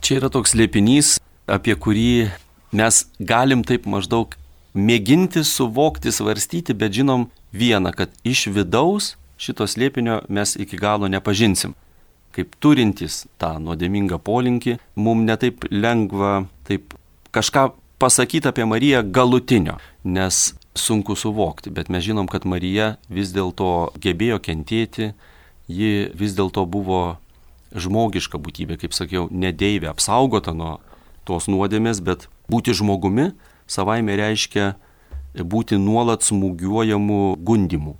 [0.00, 1.16] Čia yra toks liepinys,
[1.50, 2.30] apie kurį
[2.76, 4.36] mes galim taip maždaug
[4.74, 11.74] mėginti suvokti, svarstyti, bet žinom vieną, kad iš vidaus šito slėpinio mes iki galo nepažinsim.
[12.30, 16.94] Kaip turintys tą nuodėmingą polinkį, mums netaip lengva taip
[17.34, 23.90] kažką pasakyti apie Mariją galutinio, nes sunku suvokti, bet mes žinom, kad Marija vis dėlto
[24.00, 25.10] gebėjo kentėti,
[25.70, 27.18] ji vis dėlto buvo
[27.74, 30.78] žmogiška būtybė, kaip sakiau, nedeivė, apsaugota nuo
[31.26, 33.30] tos nuodėmės, bet būti žmogumi
[33.70, 34.74] savaime reiškia
[35.34, 37.96] būti nuolat smūgiuojamų gundimų.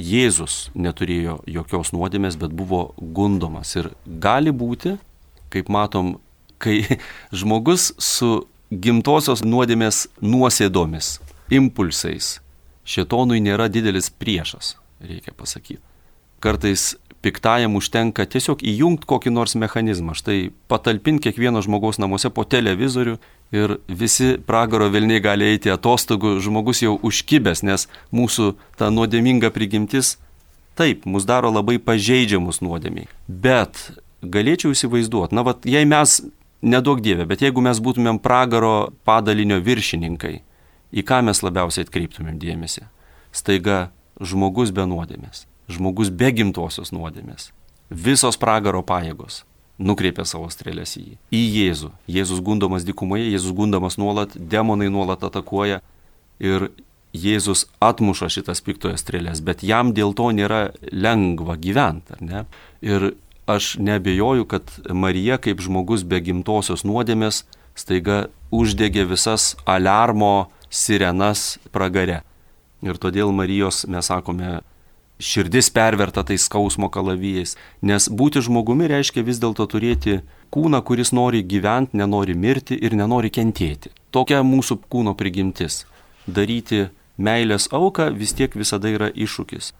[0.00, 3.74] Jėzus neturėjo jokios nuodėmės, bet buvo gundomas.
[3.76, 4.96] Ir gali būti,
[5.52, 6.18] kaip matom,
[6.58, 6.82] kai
[7.42, 11.18] žmogus su gimtosios nuodėmės nuosėdomis,
[11.52, 12.38] impulsais.
[12.90, 15.82] Šetonui nėra didelis priešas, reikia pasakyti.
[16.40, 20.14] Kartais piktajam užtenka tiesiog įjungti kokį nors mechanizmą.
[20.16, 23.18] Štai patalpinti kiekvieno žmogaus namuose po televizorių
[23.52, 30.16] ir visi pragaro vilniai gali eiti atostogų, žmogus jau užkibęs, nes mūsų ta nuodėminga prigimtis
[30.78, 33.10] taip, mus daro labai pažeidžiamus nuodėmiai.
[33.28, 33.90] Bet
[34.22, 36.20] galėčiau įsivaizduoti, na, vat, jei mes
[36.62, 40.40] nedaug dievė, bet jeigu mes būtumėm pragaro padalinio viršininkai,
[40.90, 42.86] į ką mes labiausiai atkreiptumėm dėmesį?
[43.34, 47.50] Staiga žmogus be nuodėmės, žmogus be gimtosios nuodėmės,
[47.90, 49.44] visos pragaro pajėgos
[49.80, 51.16] nukreipia savo strėlės į jį.
[51.32, 51.90] Į Jėzų.
[52.10, 55.80] Jėzus gundomas dykumoje, Jėzus gundomas nuolat, demonai nuolat atakuoja
[56.42, 56.68] ir
[57.16, 62.42] Jėzus atmuša šitas piktojas strėlės, bet jam dėl to nėra lengva gyventi, ar ne?
[62.86, 63.12] Ir
[63.50, 67.42] aš nebejoju, kad Marija kaip žmogus be gimtosios nuodėmės
[67.74, 72.22] staiga uždegė visas alarmo sirenas pragare.
[72.86, 74.60] Ir todėl Marijos, mes sakome,
[75.20, 77.56] širdis perverta tais skausmo kalavijais.
[77.82, 83.30] Nes būti žmogumi reiškia vis dėlto turėti kūną, kuris nori gyventi, nenori mirti ir nenori
[83.30, 83.92] kentėti.
[84.10, 85.84] Tokia mūsų kūno prigimtis.
[86.26, 86.88] Daryti
[87.20, 89.72] meilės auką vis tiek visada yra iššūkis.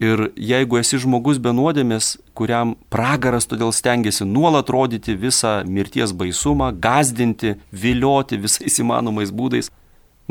[0.00, 6.70] Ir jeigu esi žmogus be nuodėmės, kuriam pragaras todėl stengiasi nuolat rodyti visą mirties baisumą,
[6.72, 9.68] gazdinti, vilioti visais įmanomais būdais,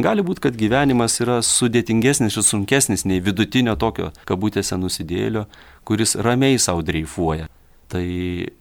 [0.04, 5.46] gali būti, kad gyvenimas yra sudėtingesnis ir sunkesnis nei vidutinio tokio kabutėse nusidėlio,
[5.88, 7.50] kuris ramiai savo dreifuoja.
[7.90, 8.06] Tai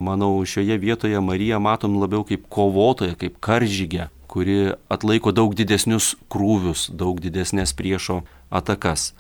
[0.01, 6.89] manau, šioje vietoje Mariją matom labiau kaip kovotoją, kaip karžygę, kuri atlaiko daug didesnius krūvius,
[6.97, 9.13] daug didesnės priešo atakas.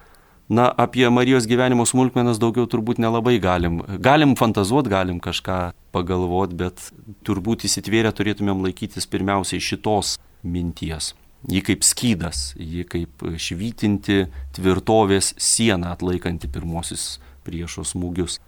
[0.48, 3.82] Na, apie Marijos gyvenimo smulkmenas daugiau turbūt nelabai galim.
[4.00, 5.58] Galim fantazuot, galim kažką
[5.92, 6.88] pagalvot, bet
[7.28, 11.12] turbūt įsitvėrę turėtumėm laikytis pirmiausiai šitos minties.
[11.46, 14.26] Ji kaip skydas, ji kaip švytinti
[14.56, 18.40] tvirtovės sieną atlaikanti pirmosius priešo smūgius.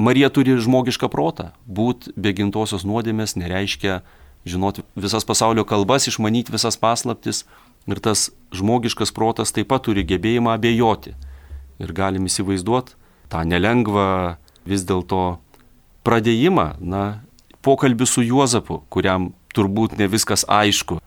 [0.00, 1.52] Marija turi žmogišką protą.
[1.68, 4.00] Būt be gimtosios nuodėmės nereiškia
[4.48, 7.44] žinoti visas pasaulio kalbas, išmanyti visas paslaptis,
[7.84, 11.12] Ir tas žmogiškas protas taip pat turi gebėjimą abejoti.
[11.82, 12.96] Ir galim įsivaizduoti
[13.32, 15.36] tą nelengvą vis dėlto
[16.06, 17.24] pradėjimą, na,
[17.64, 21.00] pokalbius su Juozapu, kuriam turbūt ne viskas aišku,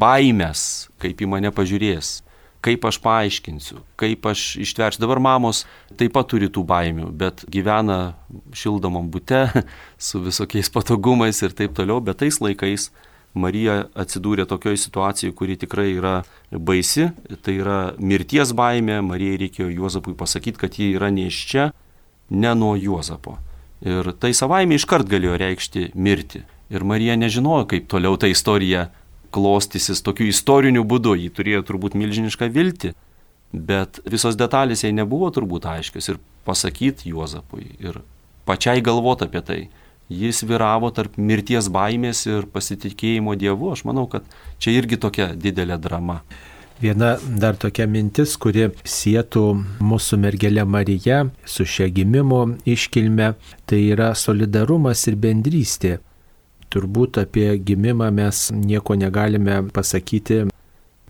[0.00, 2.20] baimės, kaip į mane pažiūrės,
[2.64, 5.02] kaip aš paaiškinsiu, kaip aš ištversiu.
[5.04, 5.64] Dabar mamos
[6.00, 8.16] taip pat turi tų baimių, bet gyvena
[8.56, 9.46] šildomam bute
[10.08, 12.90] su visokiais patogumais ir taip toliau, bet tais laikais
[13.34, 16.16] Marija atsidūrė tokioje situacijoje, kuri tikrai yra
[16.50, 17.12] baisi,
[17.46, 21.68] tai yra mirties baimė, Marijai reikėjo Juozapui pasakyti, kad ji yra ne iš čia,
[22.30, 23.38] ne nuo Juozapo.
[23.86, 26.42] Ir tai savaime iškart galėjo reikšti mirtį.
[26.74, 28.88] Ir Marija nežinojo, kaip toliau ta istorija
[29.34, 32.94] klostysis tokiu istoriniu būdu, ji turėjo turbūt milžinišką viltį,
[33.52, 38.02] bet visos detalės jai nebuvo turbūt aiškios ir pasakyti Juozapui ir
[38.48, 39.60] pačiai galvoti apie tai
[40.10, 43.70] jis vyravo tarp mirties baimės ir pasitikėjimo Dievu.
[43.72, 44.26] Aš manau, kad
[44.58, 46.20] čia irgi tokia didelė drama.
[46.80, 49.44] Viena dar tokia mintis, kuri sėtų
[49.84, 53.34] mūsų mergelė Marija su šia gimimo iškilme,
[53.68, 55.98] tai yra solidarumas ir bendrystė.
[56.70, 60.44] Turbūt apie gimimą mes nieko negalime pasakyti.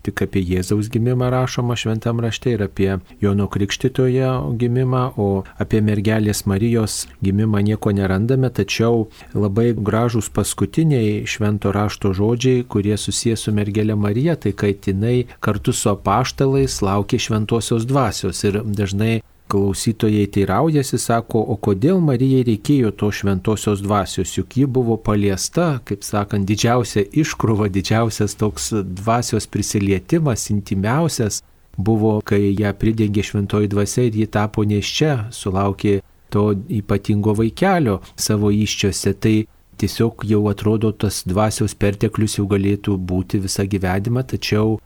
[0.01, 6.47] Tik apie Jėzaus gimimą rašoma šventam rašte ir apie Jono Krikštitojo gimimą, o apie mergelės
[6.49, 9.05] Marijos gimimą nieko nerandame, tačiau
[9.37, 15.73] labai gražūs paskutiniai švento rašto žodžiai, kurie susijęs su mergelė Marija, tai kad jinai kartu
[15.73, 19.19] su apaštalais laukia šventosios dvasios ir dažnai
[19.51, 26.05] klausytojai teiraujasi, sako, o kodėl Marijai reikėjo to šventosios dvasios, juk ji buvo paliesta, kaip
[26.07, 28.71] sakant, didžiausia iškrova, didžiausias toks
[29.01, 31.41] dvasios prisilietimas, intimiausias
[31.77, 35.99] buvo, kai ją pridengė šventoji dvasia ir ji tapo neščia, sulaukė
[36.31, 39.13] to ypatingo vaikelio savo iščiose.
[39.19, 39.35] Tai
[39.81, 44.77] tiesiog jau atrodo tas dvasios perteklius jau galėtų būti visą gyvenimą, tačiau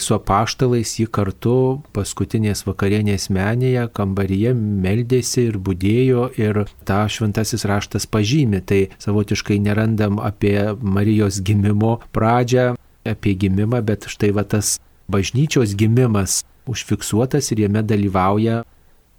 [0.00, 1.56] su apaštalais jį kartu
[1.96, 8.62] paskutinės vakarienės menėje kambaryje meldėsi ir būdėjo ir tą šventasis raštas pažymė.
[8.64, 12.72] Tai savotiškai nerandam apie Marijos gimimo pradžią,
[13.04, 14.78] apie gimimą, bet štai va tas
[15.12, 18.62] bažnyčios gimimas užfiksuotas ir jame dalyvauja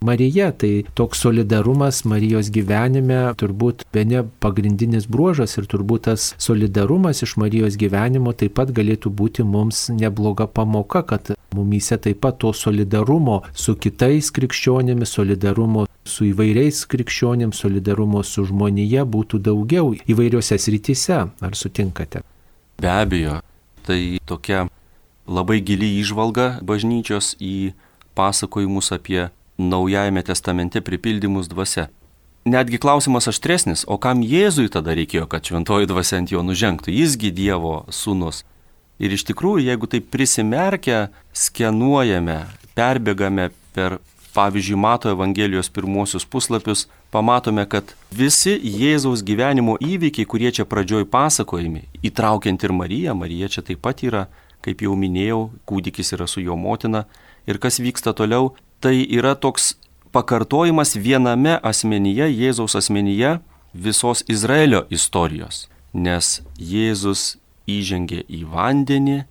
[0.03, 0.51] Marija.
[0.51, 7.37] Tai toks solidarumas Marijos gyvenime turbūt be ne pagrindinis bruožas ir turbūt tas solidarumas iš
[7.41, 13.41] Marijos gyvenimo taip pat galėtų būti mums nebloga pamoka, kad mumyse taip pat to solidarumo
[13.53, 21.19] su kitais krikščionėmis, solidarumo su įvairiais krikščionėms, solidarumo su žmonėje būtų daugiau įvairiose srityse.
[21.47, 22.23] Ar sutinkate?
[22.81, 23.39] Be abejo,
[23.87, 24.65] tai tokia
[25.27, 27.73] labai gili išvalga bažnyčios į
[28.17, 29.29] pasakojimus apie
[29.63, 31.87] Naujajame testamente pripildymus dvasia.
[32.45, 36.91] Netgi klausimas aštresnis, o kam Jėzui tada reikėjo, kad šventoji dvasia ant jo nužengtų?
[36.91, 38.43] Jisgi Dievo sūnus.
[38.99, 42.41] Ir iš tikrųjų, jeigu taip prisimerkę, skenuojame,
[42.75, 44.01] perbėgame per,
[44.35, 51.87] pavyzdžiui, Mato Evangelijos pirmosius puslapius, pamatome, kad visi Jėzaus gyvenimo įvykiai, kurie čia pradžioj pasakojami,
[52.03, 54.27] įtraukiant ir Mariją, Marija čia taip pat yra,
[54.63, 57.05] kaip jau minėjau, kūdikis yra su jo motina,
[57.47, 58.51] ir kas vyksta toliau,
[58.83, 59.77] tai yra toks
[60.11, 63.37] pakartojimas viename asmenyje, Jėzaus asmenyje
[63.73, 65.69] visos Izraelio istorijos.
[65.93, 67.37] Nes Jėzus
[67.69, 69.21] įžengė į vandenį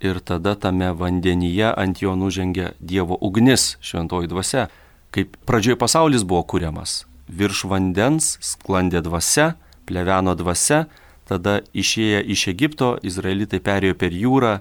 [0.00, 4.68] ir tada tame vandenyje ant jo nužengė Dievo ugnis, šventoji dvasia.
[5.12, 7.02] Kaip pradžioje pasaulis buvo kuriamas.
[7.28, 9.50] Virš vandens sklandė dvasia,
[9.84, 10.86] pleveno dvasia,
[11.28, 14.54] tada išėję iš Egipto, izraelitai perėjo per jūrą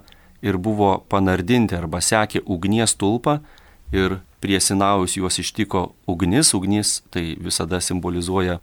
[0.44, 3.38] ir buvo panardinti arba sekė ugnies tulpą
[3.92, 8.60] ir prie Sinaus juos ištiko ugnis, ugnis tai visada simbolizuoja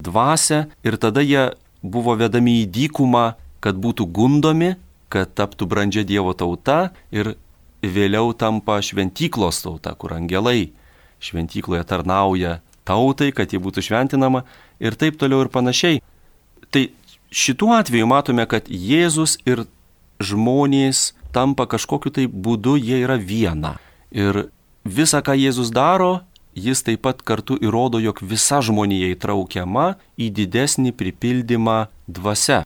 [0.00, 1.50] dvasę ir tada jie
[1.82, 4.74] buvo vedami į dykumą, kad būtų gundomi,
[5.12, 7.34] kad taptų brandžia Dievo tauta ir
[7.82, 10.72] vėliau tampa šventyklos tauta, kur angelai
[11.20, 14.44] šventykloje tarnauja tautai, kad ji būtų šventinama
[14.80, 16.00] ir taip toliau ir panašiai.
[16.70, 16.86] Tai
[17.30, 19.66] šituo atveju matome, kad Jėzus ir
[20.20, 23.76] žmonės tampa kažkokiu tai būdu, jie yra viena.
[24.10, 24.48] Ir
[24.84, 26.20] visa, ką Jėzus daro,
[26.54, 32.64] jis taip pat kartu įrodo, jog visa žmonija įtraukiama į didesnį pripildymą dvasia.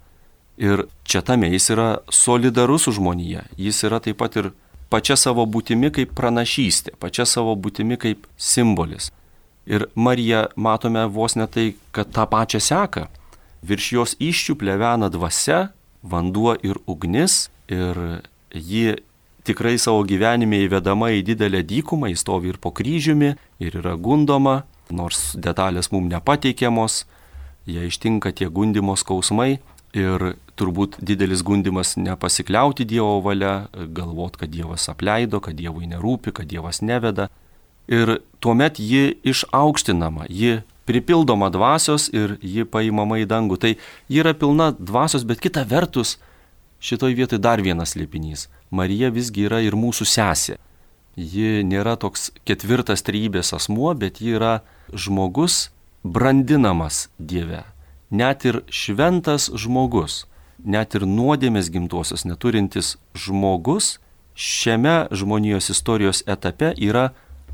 [0.57, 3.45] Ir čia tame jis yra solidarus su žmonija.
[3.59, 4.53] Jis yra taip pat ir
[4.91, 9.11] pačia savo būtimi kaip pranašystė, pačia savo būtimi kaip simbolis.
[9.67, 13.09] Ir Marija matome vos ne tai, kad tą pačią seka.
[13.65, 15.71] Virš jos iščių plevena dvasia,
[16.05, 18.21] vanduo ir ugnis ir
[18.53, 18.99] ji
[19.45, 24.63] tikrai savo gyvenime įvedama į didelę dykumą, jis stovi ir po kryžiumi, ir yra gundoma,
[24.91, 27.05] nors detalės mums nepateikiamos,
[27.69, 29.59] jie ištinka tie gundimo skausmai
[29.95, 36.51] ir turbūt didelis gundimas nepasikliauti Dievo valia, galvot, kad Dievas apleido, kad Dievui nerūpi, kad
[36.51, 37.29] Dievas neveda.
[37.91, 43.59] Ir tuomet ji išaukštinama, ji pripildoma dvasios ir ji paimama į dangų.
[43.61, 46.19] Tai ji yra pilna dvasios, bet kita vertus,
[46.85, 48.49] šitoj vietoj dar vienas liepinys.
[48.71, 50.59] Marija visgi yra ir mūsų sesė.
[51.17, 54.61] Ji nėra toks ketvirtas trybės asmuo, bet ji yra
[54.93, 55.71] žmogus
[56.05, 57.63] brandinamas Dieve.
[58.11, 60.25] Net ir šventas žmogus,
[60.59, 63.99] net ir nuodėmės gimtosios neturintis žmogus
[64.35, 67.13] šiame žmonijos istorijos etape yra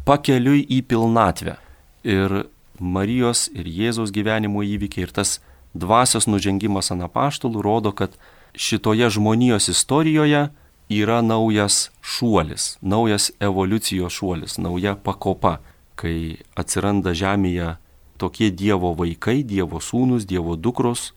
[0.09, 1.55] pakeliui į pilnatvę.
[2.03, 2.47] Ir
[2.81, 5.39] Marijos ir Jėzaus gyvenimo įvykiai ir tas
[5.77, 8.17] dvasios nužengimas ant apaštalų rodo, kad
[8.55, 10.49] šitoje žmonijos istorijoje
[10.91, 15.59] yra naujas šuolis, naujas evoliucijos šuolis, nauja pakopa,
[15.95, 17.77] kai atsiranda žemėje
[18.19, 21.13] tokie Dievo vaikai, Dievo sūnus, Dievo dukros,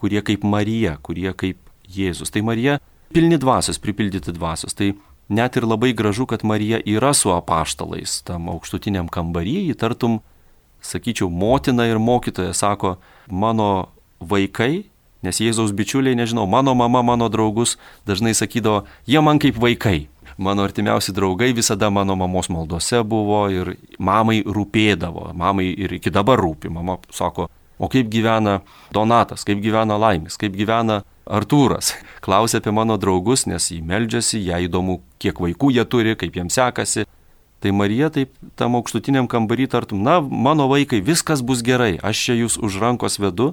[0.00, 1.60] kurie kaip Marija, kurie kaip
[1.90, 2.32] Jėzus.
[2.32, 2.78] Tai Marija
[3.12, 4.74] pilni dvasios, pripildyti dvasios.
[4.74, 4.92] Tai
[5.28, 10.20] net ir labai gražu, kad Marija yra su apaštalais tam aukštutiniam kambaryje, tartum
[10.80, 12.96] sakyčiau, motina ir mokytoja sako,
[13.28, 14.89] mano vaikai,
[15.26, 17.76] nes Jėzaus bičiuliai, nežinau, mano mama, mano draugus
[18.08, 20.08] dažnai sakydavo, jie man kaip vaikai.
[20.40, 26.40] Mano artimiausi draugai visada mano mamos maldose buvo ir mamai rūpėdavo, mamai ir iki dabar
[26.40, 26.70] rūpi.
[26.72, 28.60] Mama sako, o kaip gyvena
[28.94, 31.92] Donatas, kaip gyvena Laimis, kaip gyvena Artūras.
[32.24, 36.56] Klausė apie mano draugus, nes jį meldžiasi, jai įdomu, kiek vaikų jie turi, kaip jiems
[36.56, 37.04] sekasi.
[37.60, 42.38] Tai Marija taip tam aukštutiniam kambarį tartum, na, mano vaikai, viskas bus gerai, aš čia
[42.38, 43.50] jūs už rankos vedu,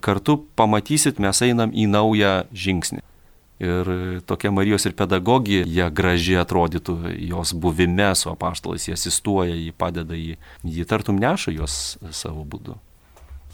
[0.00, 3.04] kartu pamatysit, mes einam į naują žingsnį.
[3.60, 3.88] Ir
[4.24, 6.94] tokia Marijos ir pedagogija, gražiai atrodytų
[7.28, 11.74] jos buvime su apaštalais, jie asistuoja, jį padeda, jį, jį tartum neša juos
[12.16, 12.78] savo būdu.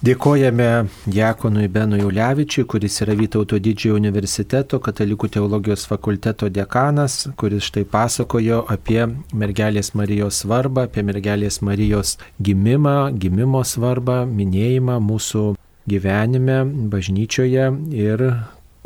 [0.04, 7.86] Dėkojame Jekonui Benui Ulevičiui, kuris yra Vytauto didžiojo universiteto katalikų teologijos fakulteto dekanas, kuris štai
[7.88, 9.00] pasakojo apie
[9.32, 15.46] mergelės Marijos svarbą, apie mergelės Marijos gimimą, gimimo svarbą, minėjimą mūsų
[15.88, 18.24] gyvenime, bažnyčioje ir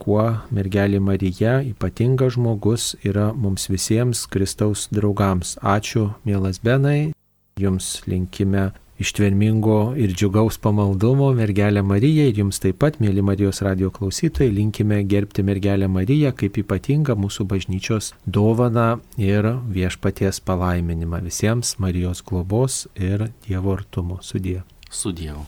[0.00, 0.24] kuo
[0.54, 5.56] mergelė Marija, ypatingas žmogus, yra mums visiems Kristaus draugams.
[5.60, 7.12] Ačiū, mielas Benai,
[7.60, 8.70] jums linkime
[9.00, 15.00] ištvermingo ir džiugaus pamaldumo mergelę Mariją ir jums taip pat, mėly Marijos radio klausytojai, linkime
[15.08, 18.90] gerbti mergelę Mariją kaip ypatingą mūsų bažnyčios dovaną
[19.20, 24.60] ir viešpaties palaiminimą visiems Marijos globos ir Dievo artumo sudė.
[24.90, 25.46] Sudėjau.